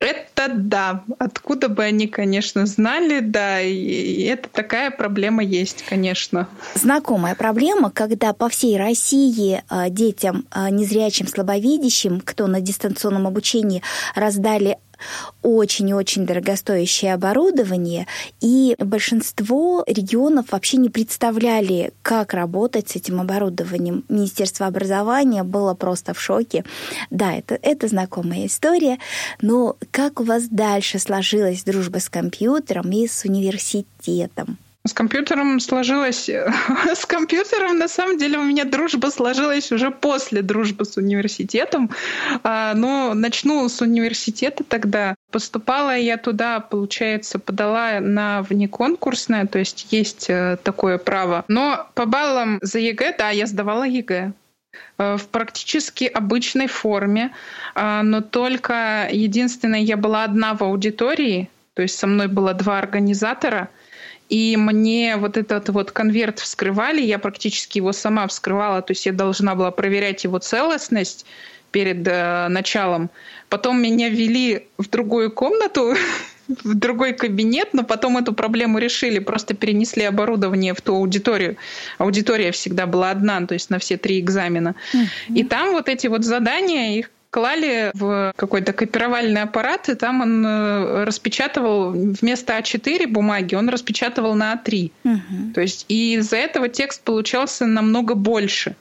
Это 0.02 0.48
да. 0.52 1.04
Откуда 1.18 1.68
бы 1.68 1.84
они, 1.84 2.08
конечно, 2.08 2.66
знали, 2.66 3.20
да, 3.20 3.60
и 3.60 4.22
это 4.22 4.48
такая 4.48 4.90
проблема 4.90 5.44
есть, 5.44 5.84
конечно. 5.88 6.48
Знакомая 6.74 7.36
проблема, 7.36 7.90
когда 7.92 8.32
по 8.32 8.48
всей 8.48 8.76
России 8.76 9.62
а, 9.68 9.88
детям 9.90 10.44
а, 10.50 10.70
незрячим, 10.70 11.28
слабовидящим, 11.28 12.20
кто 12.20 12.48
на 12.48 12.60
дистанционном 12.60 13.28
обучении 13.28 13.82
раздали 14.16 14.78
очень-очень 15.42 16.26
дорогостоящее 16.26 17.14
оборудование, 17.14 18.06
и 18.40 18.76
большинство 18.78 19.84
регионов 19.86 20.52
вообще 20.52 20.76
не 20.76 20.88
представляли, 20.88 21.92
как 22.02 22.34
работать 22.34 22.90
с 22.90 22.96
этим 22.96 23.20
оборудованием. 23.20 24.04
Министерство 24.08 24.66
образования 24.66 25.42
было 25.42 25.74
просто 25.74 26.14
в 26.14 26.20
шоке. 26.20 26.64
Да, 27.10 27.34
это, 27.34 27.58
это 27.62 27.88
знакомая 27.88 28.46
история, 28.46 28.98
но 29.40 29.76
как 29.90 30.20
у 30.20 30.24
вас 30.24 30.44
дальше 30.48 30.98
сложилась 30.98 31.64
дружба 31.64 31.98
с 31.98 32.08
компьютером 32.08 32.90
и 32.90 33.06
с 33.06 33.24
университетом? 33.24 34.58
С 34.84 34.94
компьютером 34.94 35.60
сложилось... 35.60 36.28
С 36.94 37.06
компьютером, 37.06 37.78
на 37.78 37.86
самом 37.86 38.18
деле, 38.18 38.38
у 38.38 38.42
меня 38.42 38.64
дружба 38.64 39.08
сложилась 39.08 39.70
уже 39.70 39.92
после 39.92 40.42
дружбы 40.42 40.84
с 40.84 40.96
университетом. 40.96 41.90
А, 42.42 42.74
но 42.74 43.14
начну 43.14 43.68
с 43.68 43.80
университета 43.80 44.64
тогда. 44.64 45.14
Поступала 45.30 45.96
я 45.96 46.16
туда, 46.16 46.58
получается, 46.58 47.38
подала 47.38 48.00
на 48.00 48.42
внеконкурсное, 48.42 49.46
то 49.46 49.60
есть 49.60 49.86
есть 49.90 50.28
э, 50.28 50.58
такое 50.62 50.98
право. 50.98 51.44
Но 51.46 51.88
по 51.94 52.04
баллам 52.04 52.58
за 52.60 52.80
ЕГЭ, 52.80 53.14
да, 53.16 53.30
я 53.30 53.46
сдавала 53.46 53.84
ЕГЭ 53.84 54.32
э, 54.98 55.16
в 55.16 55.28
практически 55.28 56.04
обычной 56.04 56.66
форме, 56.66 57.30
а, 57.76 58.02
но 58.02 58.20
только 58.20 59.08
единственное, 59.12 59.80
я 59.80 59.96
была 59.96 60.24
одна 60.24 60.54
в 60.54 60.62
аудитории, 60.62 61.48
то 61.74 61.82
есть 61.82 61.98
со 61.98 62.06
мной 62.06 62.28
было 62.28 62.54
два 62.54 62.78
организатора— 62.78 63.68
и 64.28 64.56
мне 64.56 65.16
вот 65.18 65.36
этот 65.36 65.68
вот 65.68 65.90
конверт 65.90 66.38
вскрывали, 66.38 67.02
я 67.02 67.18
практически 67.18 67.76
его 67.76 67.92
сама 67.92 68.26
вскрывала, 68.26 68.80
то 68.80 68.92
есть 68.92 69.04
я 69.04 69.12
должна 69.12 69.54
была 69.54 69.70
проверять 69.70 70.24
его 70.24 70.38
целостность, 70.38 71.26
перед 71.72 72.06
э, 72.06 72.48
началом. 72.48 73.10
Потом 73.48 73.82
меня 73.82 74.08
ввели 74.08 74.68
в 74.78 74.88
другую 74.88 75.32
комнату, 75.32 75.94
в 76.48 76.74
другой 76.74 77.14
кабинет, 77.14 77.70
но 77.72 77.82
потом 77.82 78.18
эту 78.18 78.32
проблему 78.32 78.78
решили, 78.78 79.18
просто 79.18 79.54
перенесли 79.54 80.04
оборудование 80.04 80.74
в 80.74 80.80
ту 80.80 80.94
аудиторию. 80.94 81.56
Аудитория 81.98 82.52
всегда 82.52 82.86
была 82.86 83.10
одна, 83.10 83.44
то 83.46 83.54
есть 83.54 83.70
на 83.70 83.78
все 83.78 83.96
три 83.96 84.20
экзамена. 84.20 84.74
Mm-hmm. 84.94 85.34
И 85.34 85.44
там 85.44 85.72
вот 85.72 85.88
эти 85.88 86.06
вот 86.06 86.24
задания, 86.24 86.98
их 86.98 87.10
клали 87.32 87.90
в 87.94 88.34
какой-то 88.36 88.74
копировальный 88.74 89.40
аппарат, 89.40 89.88
и 89.88 89.94
там 89.94 90.20
он 90.20 90.44
э, 90.44 91.04
распечатывал 91.04 91.92
вместо 91.92 92.58
А4 92.58 93.06
бумаги, 93.08 93.54
он 93.54 93.70
распечатывал 93.70 94.34
на 94.34 94.52
А3. 94.54 94.90
Угу. 95.04 95.52
То 95.54 95.62
есть 95.62 95.86
и 95.88 96.16
из-за 96.16 96.36
этого 96.36 96.68
текст 96.68 97.02
получался 97.02 97.64
намного 97.64 98.14
больше. 98.14 98.76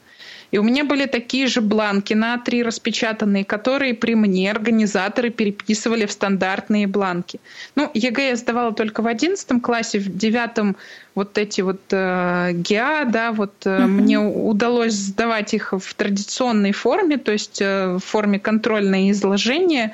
И 0.52 0.58
у 0.58 0.64
меня 0.64 0.84
были 0.84 1.06
такие 1.06 1.48
же 1.48 1.62
бланки 1.62 2.14
на 2.14 2.36
А3 2.36 2.64
распечатанные, 2.64 3.46
которые 3.46 3.94
при 3.94 4.16
мне 4.16 4.52
организаторы 4.52 5.30
переписывали 5.30 6.06
в 6.06 6.12
стандартные 6.12 6.88
бланки. 6.88 7.40
Ну, 7.76 7.90
ЕГЭ 7.94 8.30
я 8.30 8.36
сдавала 8.36 8.74
только 8.74 9.02
в 9.02 9.08
11 9.08 9.62
классе, 9.62 10.00
в 10.00 10.18
9 10.18 10.76
вот 11.16 11.38
эти 11.38 11.62
вот 11.62 11.82
э, 11.92 12.52
ГИА, 12.54 13.06
да, 13.06 13.32
вот 13.32 13.54
э, 13.66 13.80
угу. 13.80 13.88
мне 13.88 14.20
удалось 14.20 14.94
сдавать 14.94 15.54
их 15.54 15.74
в 15.74 15.94
традиционной 15.94 16.72
форме, 16.72 17.18
то 17.18 17.32
есть 17.32 17.62
э, 17.62 17.94
в 17.94 18.00
форме 18.00 18.40
контрольное 18.40 19.12
изложение. 19.12 19.94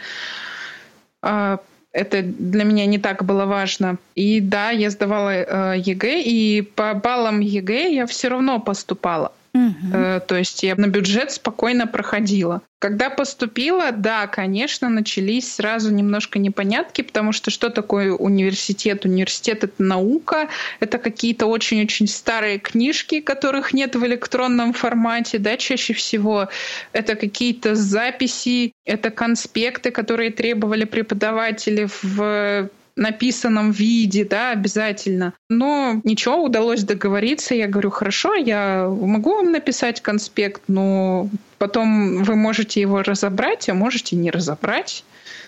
Э, 1.22 1.58
это 1.92 2.22
для 2.22 2.64
меня 2.64 2.86
не 2.86 3.00
так 3.00 3.24
было 3.24 3.46
важно. 3.46 3.98
И 4.16 4.40
да, 4.40 4.70
я 4.70 4.90
сдавала 4.90 5.34
э, 5.34 5.80
ЕГЭ, 5.80 6.22
и 6.22 6.62
по 6.62 6.94
баллам 6.94 7.40
ЕГЭ 7.40 7.94
я 7.94 8.06
все 8.06 8.28
равно 8.28 8.60
поступала. 8.60 9.32
Угу. 9.58 10.22
То 10.28 10.36
есть 10.36 10.64
я 10.64 10.76
на 10.76 10.88
бюджет 10.88 11.32
спокойно 11.32 11.88
проходила. 11.88 12.62
Когда 12.80 13.10
поступила, 13.10 13.92
да, 13.92 14.28
конечно, 14.28 14.88
начались 14.88 15.56
сразу 15.56 15.92
немножко 15.92 16.38
непонятки, 16.38 17.02
потому 17.02 17.32
что 17.32 17.50
что 17.50 17.70
такое 17.72 18.12
университет? 18.12 19.04
Университет— 19.04 19.64
это 19.66 19.82
наука, 19.82 20.50
это 20.80 21.00
какие-то 21.00 21.48
очень-очень 21.48 22.08
старые 22.08 22.60
книжки, 22.60 23.20
которых 23.20 23.74
нет 23.74 23.96
в 23.96 24.06
электронном 24.06 24.74
формате, 24.74 25.40
да, 25.40 25.58
чаще 25.58 25.94
всего. 25.96 26.50
Это 26.92 27.16
какие-то 27.16 27.74
записи, 27.74 28.74
это 28.86 29.10
конспекты, 29.10 29.90
которые 29.90 30.30
требовали 30.30 30.84
преподаватели 30.84 31.88
в 32.04 32.70
написанном 32.98 33.72
виде, 33.72 34.26
да, 34.26 34.52
обязательно. 34.52 35.34
Но 35.50 36.02
ничего, 36.04 36.44
удалось 36.44 36.84
договориться. 36.84 37.56
Я 37.56 37.68
говорю, 37.68 37.92
хорошо, 37.92 38.34
я 38.34 38.88
могу 38.90 39.36
вам 39.36 39.52
написать 39.52 40.02
конспект, 40.02 40.64
но 40.68 41.30
потом 41.60 42.24
вы 42.24 42.36
можете 42.36 42.82
его 42.82 43.04
разобрать, 43.04 43.70
а 43.70 43.74
можете 43.74 44.16
не 44.16 44.32
разобрать. 44.32 45.06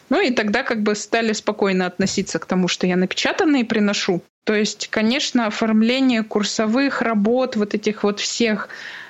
Ну 0.09 0.21
и 0.21 0.31
тогда 0.31 0.63
как 0.63 0.81
бы 0.81 0.95
стали 0.95 1.33
спокойно 1.33 1.85
относиться 1.85 2.39
к 2.39 2.45
тому, 2.45 2.67
что 2.67 2.87
я 2.87 2.95
напечатанные 2.95 3.65
приношу. 3.65 4.21
То 4.43 4.53
есть, 4.53 4.87
конечно, 4.87 5.47
оформление 5.47 6.23
курсовых 6.23 7.01
работ, 7.01 7.55
вот 7.55 7.75
этих 7.75 8.03
вот 8.03 8.19
всех, 8.19 8.69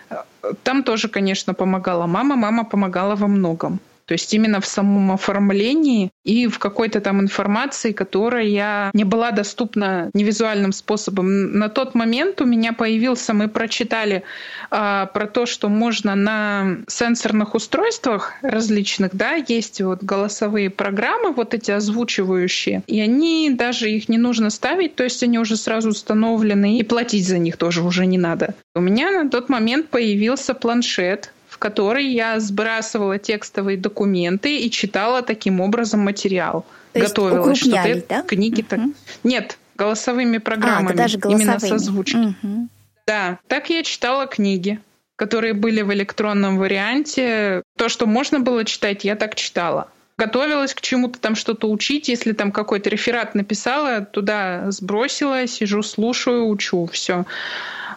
э, 0.09 0.15
там 0.63 0.83
тоже, 0.83 1.07
конечно, 1.07 1.53
помогала 1.53 2.07
мама. 2.07 2.35
Мама 2.35 2.65
помогала 2.65 3.15
во 3.15 3.27
многом. 3.27 3.79
То 4.09 4.13
есть 4.13 4.33
именно 4.33 4.59
в 4.59 4.65
самом 4.65 5.11
оформлении 5.11 6.09
и 6.23 6.47
в 6.47 6.57
какой-то 6.57 6.99
там 6.99 7.21
информации, 7.21 7.91
которая 7.91 8.89
не 8.91 9.03
была 9.03 9.29
доступна 9.29 10.09
невизуальным 10.15 10.71
способом. 10.71 11.51
На 11.51 11.69
тот 11.69 11.93
момент 11.93 12.41
у 12.41 12.45
меня 12.45 12.73
появился, 12.73 13.35
мы 13.35 13.47
прочитали 13.49 14.23
а, 14.71 15.05
про 15.05 15.27
то, 15.27 15.45
что 15.45 15.69
можно 15.69 16.15
на 16.15 16.77
сенсорных 16.87 17.53
устройствах 17.53 18.33
различных, 18.41 19.11
да, 19.13 19.33
есть 19.35 19.79
вот 19.79 20.01
голосовые 20.01 20.71
программы, 20.71 21.31
вот 21.31 21.53
эти 21.53 21.69
озвучивающие, 21.69 22.81
и 22.87 22.99
они 23.01 23.51
даже 23.51 23.91
их 23.91 24.09
не 24.09 24.17
нужно 24.17 24.49
ставить, 24.49 24.95
то 24.95 25.03
есть 25.03 25.21
они 25.21 25.37
уже 25.37 25.55
сразу 25.55 25.89
установлены, 25.89 26.79
и 26.79 26.83
платить 26.83 27.27
за 27.27 27.37
них 27.37 27.57
тоже 27.57 27.83
уже 27.83 28.07
не 28.07 28.17
надо. 28.17 28.55
У 28.73 28.81
меня 28.81 29.11
на 29.11 29.29
тот 29.29 29.49
момент 29.49 29.89
появился 29.89 30.55
планшет, 30.55 31.31
которой 31.59 32.07
я 32.07 32.39
сбрасывала 32.39 33.19
текстовые 33.19 33.77
документы 33.77 34.57
и 34.57 34.71
читала 34.71 35.21
таким 35.21 35.61
образом 35.61 35.99
материал. 35.99 36.65
То 36.93 37.01
Готовилась, 37.01 37.59
что 37.59 37.75
это 37.75 38.05
да? 38.09 38.21
книги 38.23 38.61
угу. 38.61 38.67
так. 38.69 38.79
Нет, 39.23 39.57
голосовыми 39.75 40.39
программами. 40.39 40.93
А, 40.93 40.97
даже 40.97 41.17
голосовыми. 41.17 41.43
Именно 41.43 41.59
с 41.59 41.71
озвучкой. 41.71 42.35
Угу. 42.41 42.67
Да, 43.05 43.39
так 43.47 43.69
я 43.69 43.83
читала 43.83 44.25
книги, 44.25 44.79
которые 45.15 45.53
были 45.53 45.81
в 45.81 45.93
электронном 45.93 46.57
варианте. 46.57 47.63
То, 47.77 47.89
что 47.89 48.07
можно 48.07 48.39
было 48.39 48.65
читать, 48.65 49.03
я 49.03 49.15
так 49.15 49.35
читала 49.35 49.89
готовилась 50.19 50.73
к 50.73 50.81
чему-то 50.81 51.17
там 51.17 51.35
что-то 51.35 51.71
учить, 51.71 52.09
если 52.09 52.33
там 52.33 52.51
какой-то 52.51 52.89
реферат 52.89 53.35
написала, 53.35 54.01
туда 54.01 54.69
сбросила, 54.69 55.47
сижу, 55.47 55.81
слушаю, 55.81 56.47
учу, 56.49 56.87
все. 56.91 57.25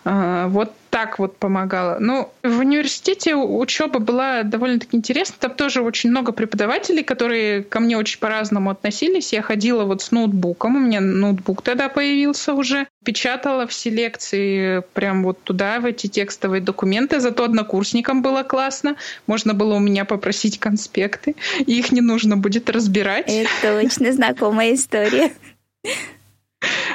А, 0.05 0.47
вот 0.47 0.73
так 0.93 1.19
вот 1.19 1.39
помогала. 1.39 1.97
Ну, 2.01 2.29
в 2.43 2.59
университете 2.59 3.35
учеба 3.35 3.99
была 3.99 4.43
довольно-таки 4.43 4.95
интересна. 4.95 5.37
Там 5.39 5.55
тоже 5.55 5.81
очень 5.81 6.11
много 6.11 6.33
преподавателей, 6.33 7.03
которые 7.03 7.63
ко 7.63 7.81
мне 7.81 7.97
очень 7.97 8.21
по-разному 8.21 8.69
относились. 8.69 9.33
Я 9.33 9.41
ходила 9.41 9.85
вот 9.85 10.03
с 10.03 10.11
ноутбуком, 10.11 10.77
у 10.77 10.79
меня 10.79 11.01
ноутбук 11.01 11.63
тогда 11.63 11.89
появился 11.89 12.53
уже. 12.53 12.89
Печатала 13.07 13.67
все 13.67 13.89
лекции 13.89 14.83
прям 14.93 15.25
вот 15.25 15.43
туда, 15.43 15.81
в 15.81 15.87
эти 15.87 16.09
текстовые 16.09 16.61
документы. 16.61 17.21
Зато 17.21 17.45
однокурсникам 17.45 18.21
было 18.21 18.43
классно. 18.43 18.97
Можно 19.27 19.55
было 19.55 19.77
у 19.77 19.81
меня 19.81 20.05
попросить 20.05 20.61
конспекты, 20.61 21.37
и 21.59 21.79
их 21.79 21.91
не 21.91 22.03
нужно 22.03 22.37
будет 22.37 22.69
разбирать. 22.69 23.25
Это 23.29 23.81
точно 23.81 24.13
знакомая 24.13 24.75
история. 24.75 25.33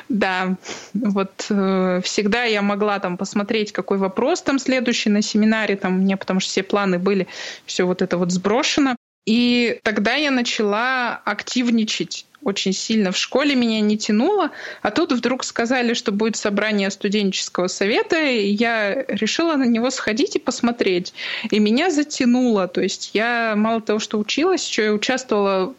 Да, 0.09 0.55
вот 0.93 1.47
э, 1.49 2.01
всегда 2.03 2.43
я 2.43 2.61
могла 2.61 2.99
там 2.99 3.17
посмотреть, 3.17 3.73
какой 3.73 3.97
вопрос 3.97 4.41
там 4.41 4.57
следующий 4.57 5.09
на 5.09 5.21
семинаре, 5.21 5.75
там 5.75 6.01
меня, 6.01 6.15
потому 6.15 6.39
что 6.39 6.49
все 6.49 6.63
планы 6.63 6.97
были, 6.97 7.27
все 7.65 7.83
вот 7.85 8.01
это 8.01 8.17
вот 8.17 8.31
сброшено. 8.31 8.95
И 9.25 9.81
тогда 9.83 10.15
я 10.15 10.31
начала 10.31 11.21
активничать 11.25 12.25
очень 12.41 12.71
сильно. 12.71 13.11
В 13.11 13.17
школе 13.17 13.55
меня 13.55 13.81
не 13.81 13.97
тянуло, 13.97 14.51
а 14.81 14.89
тут 14.89 15.11
вдруг 15.11 15.43
сказали, 15.43 15.93
что 15.93 16.13
будет 16.13 16.37
собрание 16.37 16.89
студенческого 16.89 17.67
совета, 17.67 18.17
и 18.23 18.47
я 18.47 19.03
решила 19.09 19.57
на 19.57 19.65
него 19.65 19.89
сходить 19.89 20.37
и 20.37 20.39
посмотреть. 20.39 21.13
И 21.51 21.59
меня 21.59 21.91
затянуло. 21.91 22.69
То 22.69 22.81
есть 22.81 23.11
я 23.13 23.55
мало 23.57 23.81
того, 23.81 23.99
что 23.99 24.17
училась, 24.17 24.65
еще 24.65 24.85
и 24.85 24.89
участвовала 24.91 25.75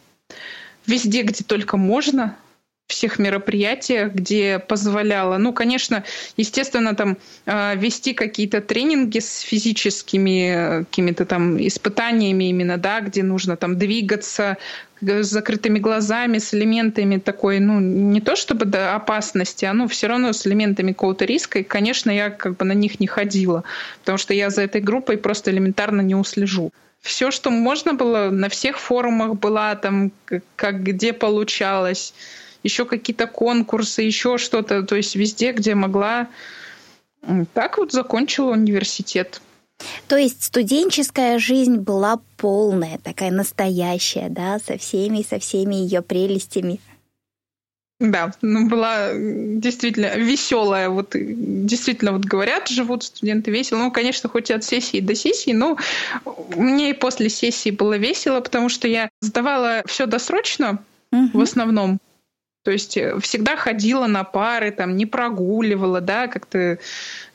везде, 0.87 1.23
где 1.23 1.43
только 1.43 1.79
можно 1.79 2.37
всех 2.89 3.19
мероприятиях, 3.19 4.15
где 4.15 4.59
позволяла, 4.59 5.37
ну, 5.37 5.53
конечно, 5.53 6.05
естественно, 6.39 6.95
там 6.95 7.19
э, 7.45 7.77
вести 7.77 8.15
какие-то 8.15 8.63
тренинги 8.63 9.19
с 9.19 9.41
физическими 9.41 10.85
какими-то 10.85 11.27
там 11.27 11.59
испытаниями 11.65 12.45
именно, 12.45 12.79
да, 12.79 13.01
где 13.01 13.23
нужно 13.23 13.57
там 13.59 13.79
двигаться 13.79 14.57
с 15.03 15.27
закрытыми 15.27 15.79
глазами, 15.79 16.39
с 16.39 16.55
элементами 16.55 17.19
такой, 17.19 17.61
ну, 17.61 17.79
не 17.79 18.23
то 18.23 18.37
чтобы 18.37 18.65
до 18.65 18.95
опасности, 18.95 19.67
а 19.67 19.75
ну, 19.75 19.87
все 19.87 20.09
равно 20.09 20.33
с 20.33 20.47
элементами 20.47 20.93
какого-то 20.93 21.27
риска. 21.27 21.59
И, 21.59 21.65
конечно, 21.65 22.11
я 22.11 22.31
как 22.31 22.57
бы 22.57 22.65
на 22.65 22.73
них 22.73 23.01
не 23.01 23.07
ходила, 23.07 23.65
потому 24.01 24.17
что 24.17 24.33
я 24.33 24.49
за 24.49 24.63
этой 24.63 24.81
группой 24.81 25.19
просто 25.19 25.51
элементарно 25.51 26.01
не 26.01 26.15
услежу 26.15 26.73
все, 27.01 27.31
что 27.31 27.51
можно 27.51 27.95
было, 27.95 28.31
на 28.31 28.49
всех 28.49 28.79
форумах 28.79 29.37
была 29.37 29.77
там, 29.77 30.11
как 30.57 30.83
где 30.83 31.13
получалось 31.13 32.13
еще 32.63 32.85
какие-то 32.85 33.27
конкурсы, 33.27 34.03
еще 34.03 34.39
что-то. 34.39 34.83
То 34.83 34.97
есть 34.97 35.17
везде, 35.17 35.53
где 35.53 35.75
могла. 35.75 36.29
Так 37.55 37.79
вот 37.79 37.93
закончила 37.93 38.53
университет. 38.53 39.41
То 40.09 40.17
есть 40.17 40.43
студенческая 40.43 41.39
жизнь 41.39 41.77
была 41.77 42.21
полная, 42.37 42.99
такая 42.99 43.31
настоящая, 43.31 44.29
да, 44.29 44.59
со 44.59 44.77
всеми, 44.77 45.23
со 45.23 45.39
всеми 45.39 45.77
ее 45.77 46.03
прелестями. 46.03 46.81
Да, 48.01 48.33
ну 48.43 48.69
была 48.69 49.11
действительно 49.13 50.17
веселая. 50.17 50.89
Вот 50.89 51.15
действительно 51.15 52.13
вот 52.13 52.25
говорят, 52.25 52.69
живут 52.69 53.03
студенты 53.03 53.51
весело. 53.51 53.79
Ну, 53.79 53.91
конечно, 53.91 54.29
хоть 54.29 54.51
и 54.51 54.53
от 54.53 54.63
сессии 54.63 55.01
до 55.01 55.17
сессии, 55.17 55.51
но 55.51 55.77
мне 56.57 56.91
и 56.91 56.95
после 56.95 57.29
сессии 57.29 57.71
было 57.71 57.97
весело, 57.97 58.41
потому 58.41 58.69
что 58.69 58.87
я 58.87 59.11
сдавала 59.21 59.83
все 59.87 60.07
досрочно 60.07 60.79
угу. 61.11 61.41
в 61.41 61.43
основном. 61.43 61.99
То 62.69 62.73
есть 62.73 62.99
э, 62.99 63.19
всегда 63.21 63.57
ходила 63.57 64.07
на 64.07 64.25
пары, 64.25 64.71
там, 64.71 64.95
не 64.95 65.07
прогуливала, 65.07 66.03
да, 66.03 66.27
как-то 66.27 66.79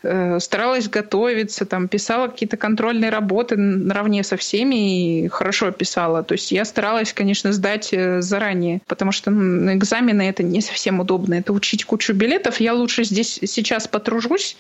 э, 0.04 0.40
старалась 0.40 0.88
готовиться, 0.88 1.66
там, 1.66 1.88
писала 1.88 2.28
какие-то 2.28 2.56
контрольные 2.56 3.10
работы 3.10 3.56
наравне 3.58 4.24
со 4.24 4.38
всеми 4.38 5.24
и 5.24 5.28
хорошо 5.30 5.72
писала. 5.72 6.22
То 6.22 6.34
есть 6.34 6.52
я 6.52 6.66
старалась, 6.66 7.14
конечно, 7.14 7.52
сдать 7.52 7.90
э, 7.94 8.22
заранее, 8.22 8.82
потому 8.86 9.12
что 9.12 9.32
ну, 9.32 9.74
экзамены 9.74 10.22
это 10.22 10.44
не 10.44 10.62
совсем 10.62 11.00
удобно. 11.00 11.34
Это 11.34 11.52
учить 11.52 11.84
кучу 11.84 12.14
билетов. 12.14 12.60
Я 12.60 12.76
лучше 12.76 13.04
здесь 13.04 13.40
сейчас 13.44 13.88
потружусь, 13.88 14.56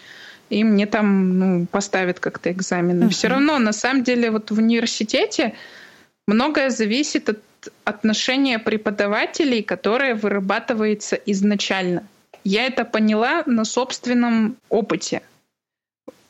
и 0.49 0.63
мне 0.63 0.87
там 0.87 1.37
ну, 1.37 1.67
поставят 1.67 2.19
как-то 2.19 2.51
экзамены. 2.51 3.03
Uh-huh. 3.03 3.09
Все 3.09 3.27
равно, 3.27 3.59
на 3.59 3.73
самом 3.73 4.03
деле, 4.03 4.31
вот 4.31 4.49
в 4.49 4.57
университете 4.57 5.53
многое 6.25 6.71
зависит 6.71 7.29
от 7.29 7.37
отношения 7.83 8.59
преподавателей, 8.59 9.63
которое 9.63 10.15
вырабатывается 10.15 11.15
изначально. 11.15 12.07
Я 12.43 12.65
это 12.65 12.85
поняла 12.85 13.43
на 13.45 13.65
собственном 13.65 14.57
опыте. 14.69 15.21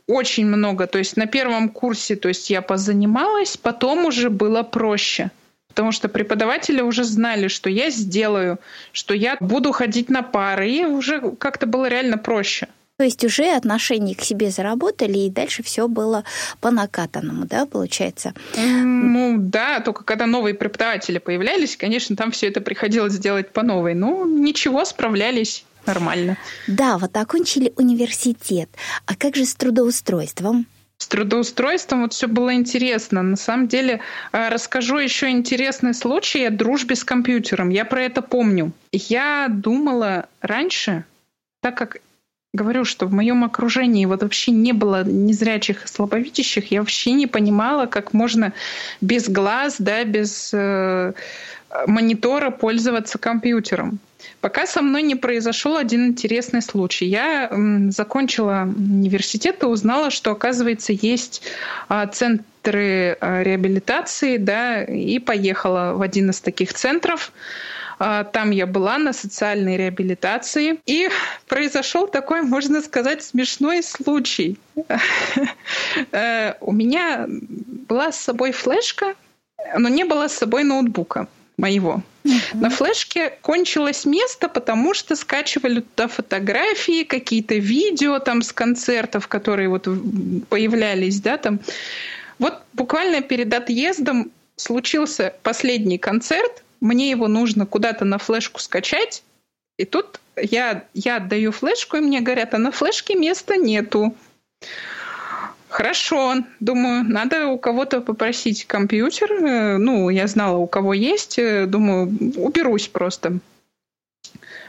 Очень 0.07 0.45
много. 0.45 0.87
То 0.87 0.99
есть 0.99 1.17
на 1.17 1.25
первом 1.25 1.69
курсе 1.69 2.15
то 2.15 2.27
есть 2.27 2.49
я 2.49 2.61
позанималась, 2.61 3.57
потом 3.57 4.05
уже 4.05 4.29
было 4.29 4.63
проще. 4.63 5.31
Потому 5.69 5.91
что 5.91 6.07
преподаватели 6.07 6.81
уже 6.81 7.03
знали, 7.03 7.47
что 7.47 7.69
я 7.69 7.89
сделаю, 7.89 8.59
что 8.91 9.15
я 9.15 9.37
буду 9.39 9.71
ходить 9.71 10.09
на 10.09 10.21
пары, 10.21 10.69
и 10.69 10.85
уже 10.85 11.31
как-то 11.39 11.65
было 11.65 11.87
реально 11.87 12.19
проще. 12.19 12.67
То 12.97 13.05
есть 13.05 13.25
уже 13.25 13.55
отношения 13.55 14.13
к 14.13 14.21
себе 14.21 14.51
заработали, 14.51 15.17
и 15.17 15.29
дальше 15.31 15.63
все 15.63 15.87
было 15.87 16.23
по 16.61 16.69
накатанному, 16.69 17.45
да, 17.45 17.65
получается? 17.65 18.33
Ну 19.11 19.35
да, 19.37 19.79
только 19.79 20.03
когда 20.03 20.25
новые 20.25 20.53
преподаватели 20.53 21.17
появлялись, 21.17 21.77
конечно, 21.77 22.15
там 22.15 22.31
все 22.31 22.47
это 22.47 22.61
приходилось 22.61 23.17
делать 23.17 23.51
по 23.51 23.63
новой. 23.63 23.93
Ну, 23.93 24.25
ничего, 24.25 24.85
справлялись 24.85 25.65
нормально. 25.85 26.37
Да, 26.67 26.97
вот 26.97 27.15
окончили 27.17 27.73
университет. 27.75 28.69
А 29.05 29.15
как 29.15 29.35
же 29.35 29.45
с 29.45 29.55
трудоустройством? 29.55 30.65
С 30.97 31.07
трудоустройством 31.07 32.03
вот 32.03 32.13
все 32.13 32.27
было 32.27 32.53
интересно. 32.53 33.21
На 33.21 33.35
самом 33.35 33.67
деле 33.67 33.99
э, 34.31 34.49
расскажу 34.49 34.99
еще 34.99 35.29
интересный 35.29 35.93
случай 35.93 36.45
о 36.45 36.49
дружбе 36.49 36.95
с 36.95 37.03
компьютером. 37.03 37.69
Я 37.69 37.83
про 37.83 38.03
это 38.03 38.21
помню. 38.21 38.71
Я 38.91 39.47
думала 39.49 40.29
раньше, 40.41 41.03
так 41.61 41.77
как 41.77 41.97
говорю, 42.53 42.85
что 42.85 43.07
в 43.07 43.13
моем 43.13 43.43
окружении 43.43 44.05
вот 44.05 44.21
вообще 44.21 44.51
не 44.51 44.73
было 44.73 45.03
незрячих 45.03 45.85
и 45.85 45.87
слабовидящих, 45.87 46.71
я 46.71 46.81
вообще 46.81 47.11
не 47.11 47.25
понимала, 47.25 47.87
как 47.87 48.13
можно 48.13 48.53
без 49.01 49.27
глаз, 49.27 49.77
да, 49.79 50.03
без 50.03 50.51
э, 50.53 51.13
монитора 51.87 52.51
пользоваться 52.51 53.17
компьютером. 53.17 53.99
Пока 54.39 54.67
со 54.67 54.81
мной 54.81 55.01
не 55.01 55.15
произошел 55.15 55.77
один 55.77 56.07
интересный 56.07 56.61
случай. 56.61 57.05
Я 57.05 57.49
закончила 57.89 58.69
университет 58.75 59.63
и 59.63 59.65
узнала, 59.65 60.11
что, 60.11 60.31
оказывается, 60.31 60.93
есть 60.93 61.41
а, 61.87 62.07
центры 62.07 63.17
а, 63.19 63.41
реабилитации, 63.41 64.37
да, 64.37 64.83
и 64.83 65.19
поехала 65.19 65.93
в 65.93 66.01
один 66.01 66.29
из 66.29 66.39
таких 66.39 66.73
центров. 66.73 67.31
А, 67.99 68.23
там 68.23 68.51
я 68.51 68.65
была 68.65 68.97
на 68.97 69.13
социальной 69.13 69.77
реабилитации. 69.77 70.79
И 70.85 71.09
произошел 71.47 72.07
такой, 72.07 72.41
можно 72.41 72.81
сказать, 72.81 73.23
смешной 73.23 73.83
случай. 73.83 74.57
Э, 76.11 76.53
у 76.59 76.71
меня 76.71 77.27
была 77.27 78.11
с 78.11 78.19
собой 78.19 78.51
флешка, 78.51 79.15
но 79.77 79.89
не 79.89 80.03
было 80.03 80.27
с 80.27 80.33
собой 80.33 80.63
ноутбука 80.63 81.27
моего. 81.57 82.01
Mm-hmm. 82.23 82.31
На 82.53 82.69
флешке 82.69 83.33
кончилось 83.41 84.05
место, 84.05 84.49
потому 84.49 84.93
что 84.93 85.15
скачивали 85.15 85.81
туда 85.81 86.07
фотографии, 86.07 87.03
какие-то 87.03 87.55
видео 87.55 88.19
там 88.19 88.41
с 88.41 88.51
концертов, 88.51 89.27
которые 89.27 89.69
вот 89.69 89.87
появлялись, 90.49 91.19
да, 91.21 91.37
там. 91.37 91.59
Вот 92.39 92.61
буквально 92.73 93.21
перед 93.21 93.53
отъездом 93.53 94.31
случился 94.55 95.33
последний 95.43 95.97
концерт, 95.97 96.62
мне 96.83 97.09
его 97.09 97.27
нужно 97.27 97.65
куда-то 97.65 98.05
на 98.05 98.17
флешку 98.17 98.59
скачать, 98.59 99.23
и 99.77 99.85
тут 99.85 100.19
я, 100.35 100.85
я 100.93 101.17
отдаю 101.17 101.51
флешку, 101.51 101.97
и 101.97 102.01
мне 102.01 102.19
говорят, 102.21 102.53
а 102.53 102.57
на 102.57 102.71
флешке 102.71 103.15
места 103.15 103.55
нету. 103.55 104.15
Хорошо, 105.69 106.35
думаю, 106.59 107.03
надо 107.03 107.47
у 107.47 107.57
кого-то 107.57 108.01
попросить 108.01 108.65
компьютер. 108.65 109.31
Э, 109.31 109.77
ну, 109.77 110.09
я 110.09 110.27
знала, 110.27 110.57
у 110.57 110.67
кого 110.67 110.93
есть. 110.93 111.39
Э, 111.39 111.65
думаю, 111.65 112.15
уберусь 112.35 112.87
просто. 112.87 113.39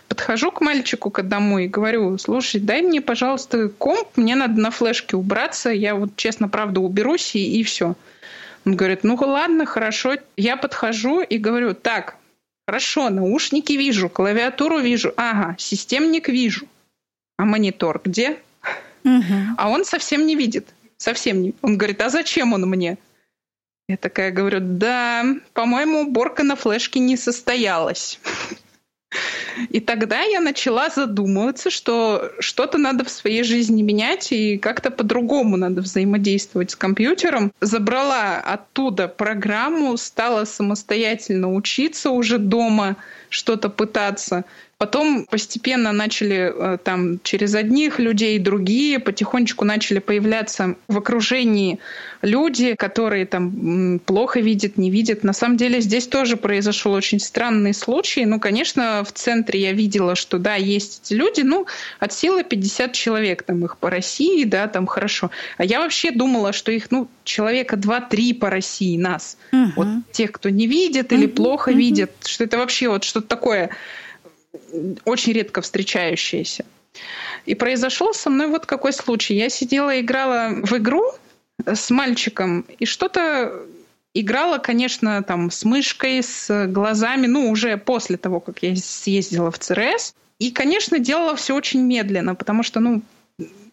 Подхожу 0.09 0.50
к 0.50 0.62
мальчику 0.62 1.11
к 1.11 1.18
одному 1.18 1.59
и 1.59 1.68
говорю, 1.68 2.16
слушай, 2.16 2.61
дай 2.61 2.81
мне, 2.81 3.03
пожалуйста, 3.03 3.68
комп, 3.68 4.09
мне 4.16 4.35
надо 4.35 4.59
на 4.59 4.70
флешке 4.70 5.16
убраться, 5.16 5.70
я 5.70 5.94
вот 5.94 6.16
честно, 6.16 6.48
правда, 6.48 6.81
уберусь 6.81 7.35
и, 7.35 7.61
и 7.61 7.64
все. 7.64 7.96
Он 8.64 8.77
говорит, 8.77 9.05
ну 9.05 9.16
ладно, 9.16 9.66
хорошо. 9.66 10.16
Я 10.37 10.57
подхожу 10.57 11.20
и 11.20 11.38
говорю, 11.38 11.74
так, 11.74 12.16
хорошо, 12.66 13.11
наушники 13.11 13.72
вижу, 13.72 14.09
клавиатуру 14.09 14.79
вижу, 14.79 15.12
ага, 15.16 15.55
системник 15.59 16.29
вижу. 16.29 16.66
А 17.37 17.44
монитор 17.44 18.00
где? 18.05 18.38
Угу. 19.05 19.57
А 19.59 19.68
он 19.68 19.85
совсем 19.85 20.27
не 20.27 20.35
видит. 20.35 20.68
Совсем 20.96 21.42
не. 21.42 21.55
Он 21.61 21.77
говорит, 21.77 22.00
а 22.00 22.09
зачем 22.09 22.53
он 22.53 22.62
мне? 22.62 22.96
Я 23.88 23.98
такая 23.98 24.31
говорю, 24.31 24.61
да, 24.62 25.27
по-моему, 25.53 26.03
уборка 26.03 26.42
на 26.42 26.57
флешке 26.57 27.00
не 27.00 27.16
состоялась. 27.18 28.18
И 29.70 29.81
тогда 29.81 30.22
я 30.22 30.40
начала 30.40 30.90
задумываться, 30.90 31.70
что 31.70 32.33
что-то 32.40 32.79
надо 32.79 33.05
в 33.05 33.11
своей 33.11 33.42
жизни 33.42 33.83
менять 33.83 34.33
и 34.33 34.59
как-то 34.59 34.90
по-другому 34.90 35.57
надо 35.57 35.83
взаимодействовать 35.83 36.72
с 36.72 36.77
компьютером. 36.77 37.53
Забрала 37.61 38.38
оттуда 38.38 39.09
программу, 39.09 39.96
стала 39.96 40.44
самостоятельно 40.44 41.53
учиться 41.55 42.11
уже 42.11 42.38
дома, 42.38 42.96
что-то 43.35 43.68
пытаться. 43.68 44.44
Потом 44.79 45.27
постепенно 45.31 45.92
начали 45.92 46.53
э, 46.55 46.79
там 46.79 47.20
через 47.23 47.55
одних 47.55 47.99
людей 47.99 48.38
другие, 48.38 48.99
потихонечку 48.99 49.64
начали 49.64 49.99
появляться 49.99 50.75
в 50.88 50.99
окружении 50.99 51.79
люди, 52.23 52.75
которые 52.75 53.27
там 53.27 54.01
плохо 54.05 54.40
видят, 54.40 54.77
не 54.77 54.90
видят. 54.90 55.25
На 55.25 55.33
самом 55.33 55.57
деле 55.57 55.81
здесь 55.81 56.07
тоже 56.07 56.37
произошел 56.37 56.92
очень 56.92 57.20
странный 57.20 57.73
случай. 57.73 58.25
Ну, 58.27 58.40
конечно, 58.40 59.05
в 59.05 59.12
центре 59.12 59.61
я 59.61 59.73
видела, 59.73 60.16
что 60.16 60.38
да, 60.38 60.57
есть 60.57 61.03
эти 61.05 61.14
люди, 61.14 61.42
ну, 61.42 61.66
от 62.01 62.12
силы 62.12 62.44
50 62.44 62.92
человек, 62.92 63.42
там 63.42 63.64
их 63.64 63.77
по 63.79 63.90
России, 63.90 64.44
да, 64.44 64.66
там 64.66 64.87
хорошо. 64.87 65.31
А 65.57 65.64
я 65.64 65.81
вообще 65.81 66.11
думала, 66.11 66.53
что 66.53 66.73
их, 66.73 66.90
ну, 66.90 67.09
человека 67.25 67.77
2-3 67.77 68.35
по 68.35 68.51
России, 68.51 68.97
нас. 68.97 69.37
Угу. 69.53 69.73
Вот 69.77 69.87
тех, 70.12 70.33
кто 70.33 70.51
не 70.51 70.66
видит 70.66 71.12
или 71.12 71.27
угу, 71.27 71.35
плохо 71.35 71.70
угу. 71.70 71.79
видит, 71.79 72.11
что 72.25 72.44
это 72.44 72.59
вообще 72.59 72.88
вот 72.88 73.05
что-то 73.25 73.37
такое 73.37 73.71
очень 75.05 75.33
редко 75.33 75.61
встречающееся. 75.63 76.65
И 77.47 77.55
произошел 77.55 78.15
со 78.15 78.31
мной 78.31 78.47
вот 78.47 78.67
какой 78.67 78.93
случай. 78.93 79.35
Я 79.35 79.49
сидела 79.51 79.95
и 79.95 80.01
играла 80.01 80.51
в 80.63 80.73
игру 80.77 81.03
с 81.67 81.91
мальчиком, 81.91 82.65
и 82.79 82.87
что-то 82.87 83.53
играла, 84.15 84.59
конечно, 84.59 85.23
там 85.23 85.51
с 85.51 85.65
мышкой, 85.65 86.23
с 86.23 86.67
глазами, 86.69 87.27
ну, 87.27 87.51
уже 87.51 87.77
после 87.77 88.17
того, 88.17 88.41
как 88.41 88.63
я 88.63 88.77
съездила 88.77 89.51
в 89.51 89.59
ЦРС. 89.59 90.15
И, 90.39 90.51
конечно, 90.51 90.99
делала 90.99 91.35
все 91.35 91.55
очень 91.55 91.81
медленно, 91.81 92.35
потому 92.35 92.63
что, 92.63 92.81
ну, 92.81 93.03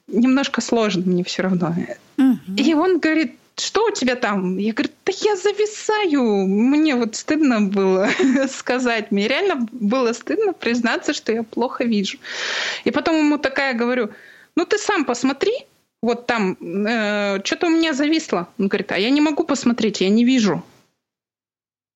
немножко 0.08 0.62
сложно 0.62 1.04
мне 1.06 1.24
все 1.24 1.44
равно. 1.44 1.76
Угу. 2.18 2.56
И 2.58 2.74
он 2.74 3.00
говорит, 3.00 3.36
что 3.58 3.86
у 3.86 3.92
тебя 3.92 4.16
там? 4.16 4.58
Я 4.58 4.74
говорю, 4.74 4.92
да 5.06 5.14
я 5.22 5.36
зависаю. 5.36 6.48
Мне 6.48 6.96
вот 6.96 7.16
стыдно 7.16 7.62
было 7.62 8.10
сказать. 8.50 9.12
Мне 9.12 9.28
реально 9.28 9.68
было 9.72 10.14
стыдно 10.14 10.54
признаться, 10.54 11.14
что 11.14 11.32
я 11.32 11.44
плохо 11.44 11.84
вижу. 11.84 12.18
И 12.86 12.92
потом 12.92 13.18
ему 13.18 13.38
такая 13.38 13.74
говорю, 13.74 14.10
ну 14.56 14.66
ты 14.66 14.78
сам 14.78 15.06
посмотри, 15.06 15.54
вот 16.02 16.26
там 16.26 16.54
э, 16.54 17.44
что-то 17.44 17.68
у 17.68 17.70
меня 17.70 17.94
зависло. 17.94 18.48
Он 18.58 18.68
говорит, 18.68 18.92
а 18.92 18.98
я 18.98 19.10
не 19.10 19.22
могу 19.22 19.44
посмотреть, 19.44 20.02
я 20.02 20.10
не 20.10 20.26
вижу. 20.26 20.64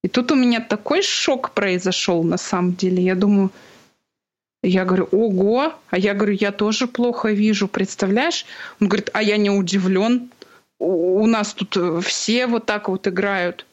И 0.03 0.07
тут 0.07 0.31
у 0.31 0.35
меня 0.35 0.59
такой 0.59 1.01
шок 1.01 1.51
произошел 1.51 2.23
на 2.23 2.37
самом 2.37 2.75
деле. 2.75 3.03
Я 3.03 3.15
думаю, 3.15 3.49
я 4.61 4.85
говорю, 4.85 5.07
ого, 5.11 5.73
а 5.89 5.97
я 5.97 6.13
говорю, 6.13 6.33
я 6.33 6.51
тоже 6.51 6.87
плохо 6.87 7.29
вижу, 7.29 7.67
представляешь? 7.67 8.45
Он 8.79 8.87
говорит, 8.87 9.09
а 9.13 9.23
я 9.23 9.37
не 9.37 9.49
удивлен 9.49 10.29
у 10.79 11.25
нас 11.27 11.53
тут 11.53 11.77
э, 11.77 12.01
все 12.01 12.47
вот 12.47 12.65
так 12.65 12.89
вот 12.89 13.07
играют. 13.07 13.65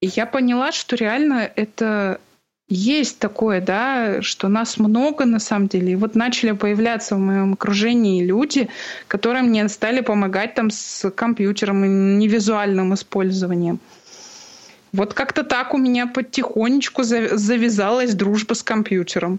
И 0.00 0.06
я 0.06 0.26
поняла, 0.26 0.72
что 0.72 0.96
реально 0.96 1.50
это 1.56 2.20
есть 2.68 3.18
такое, 3.18 3.60
да, 3.60 4.22
что 4.22 4.48
нас 4.48 4.78
много 4.78 5.24
на 5.24 5.38
самом 5.38 5.68
деле. 5.68 5.92
И 5.92 5.96
вот 5.96 6.14
начали 6.14 6.52
появляться 6.52 7.14
в 7.14 7.18
моем 7.18 7.52
окружении 7.52 8.24
люди, 8.24 8.68
которые 9.08 9.42
мне 9.42 9.68
стали 9.68 10.00
помогать 10.00 10.54
там 10.54 10.70
с 10.70 11.10
компьютером 11.10 11.84
и 11.84 11.88
невизуальным 11.88 12.92
использованием. 12.94 13.78
Вот 14.92 15.14
как-то 15.14 15.44
так 15.44 15.74
у 15.74 15.78
меня 15.78 16.06
потихонечку 16.06 17.02
завязалась 17.02 18.14
дружба 18.14 18.54
с 18.54 18.62
компьютером. 18.62 19.38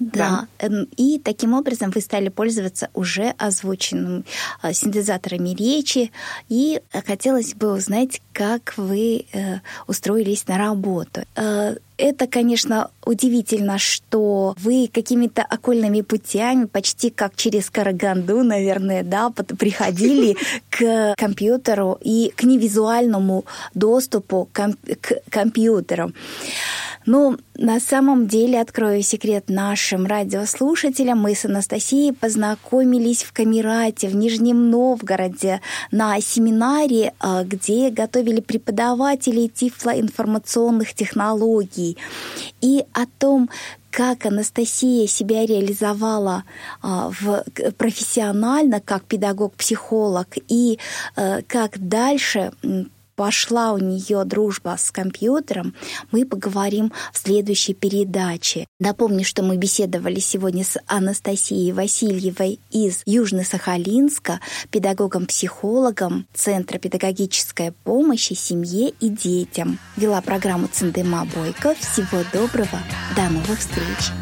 Да. 0.00 0.46
да. 0.60 0.66
Эм, 0.66 0.88
и 0.96 1.18
таким 1.18 1.54
образом 1.54 1.90
вы 1.90 2.00
стали 2.00 2.28
пользоваться 2.28 2.88
уже 2.94 3.34
озвученным 3.38 4.24
э, 4.62 4.72
синтезаторами 4.72 5.50
речи. 5.50 6.12
И 6.48 6.80
хотелось 7.06 7.54
бы 7.54 7.72
узнать, 7.72 8.20
как 8.32 8.74
вы 8.76 9.26
э, 9.32 9.60
устроились 9.86 10.46
на 10.46 10.58
работу. 10.58 11.22
Э, 11.34 11.76
это, 11.96 12.28
конечно, 12.28 12.90
удивительно, 13.04 13.78
что 13.78 14.54
вы 14.58 14.88
какими-то 14.92 15.42
окольными 15.42 16.02
путями, 16.02 16.66
почти 16.66 17.10
как 17.10 17.34
через 17.34 17.70
Караганду, 17.70 18.44
наверное, 18.44 19.02
да, 19.02 19.30
приходили 19.30 20.36
к 20.70 21.14
компьютеру 21.16 21.98
и 22.00 22.32
к 22.36 22.44
невизуальному 22.44 23.44
доступу 23.74 24.48
к 24.52 24.76
компьютеру. 25.28 26.12
Ну, 27.10 27.38
на 27.56 27.80
самом 27.80 28.26
деле, 28.28 28.60
открою 28.60 29.00
секрет 29.02 29.44
нашим 29.48 30.04
радиослушателям, 30.04 31.18
мы 31.18 31.34
с 31.34 31.46
Анастасией 31.46 32.12
познакомились 32.12 33.22
в 33.22 33.32
Камерате, 33.32 34.08
в 34.08 34.14
Нижнем 34.14 34.68
Новгороде, 34.68 35.62
на 35.90 36.20
семинаре, 36.20 37.14
а, 37.18 37.44
где 37.44 37.88
готовили 37.88 38.42
преподавателей 38.42 39.48
тифлоинформационных 39.48 40.92
технологий. 40.92 41.96
И 42.60 42.84
о 42.92 43.06
том, 43.18 43.48
как 43.90 44.26
Анастасия 44.26 45.06
себя 45.06 45.46
реализовала 45.46 46.44
а, 46.82 47.10
в, 47.10 47.42
профессионально 47.78 48.82
как 48.82 49.04
педагог-психолог 49.04 50.28
и 50.48 50.78
а, 51.16 51.38
как 51.48 51.78
дальше 51.88 52.52
пошла 53.18 53.72
у 53.72 53.78
нее 53.78 54.22
дружба 54.24 54.76
с 54.78 54.92
компьютером, 54.92 55.74
мы 56.12 56.24
поговорим 56.24 56.92
в 57.12 57.18
следующей 57.18 57.74
передаче. 57.74 58.64
Напомню, 58.78 59.24
что 59.24 59.42
мы 59.42 59.56
беседовали 59.56 60.20
сегодня 60.20 60.62
с 60.62 60.78
Анастасией 60.86 61.72
Васильевой 61.72 62.60
из 62.70 63.02
Южно-Сахалинска, 63.06 64.38
педагогом-психологом 64.70 66.28
Центра 66.32 66.78
педагогической 66.78 67.72
помощи 67.72 68.34
семье 68.34 68.90
и 69.00 69.08
детям. 69.08 69.80
Вела 69.96 70.20
программу 70.20 70.68
Циндема 70.68 71.26
Бойко. 71.34 71.74
Всего 71.74 72.22
доброго. 72.32 72.78
До 73.16 73.22
новых 73.22 73.58
встреч. 73.58 74.12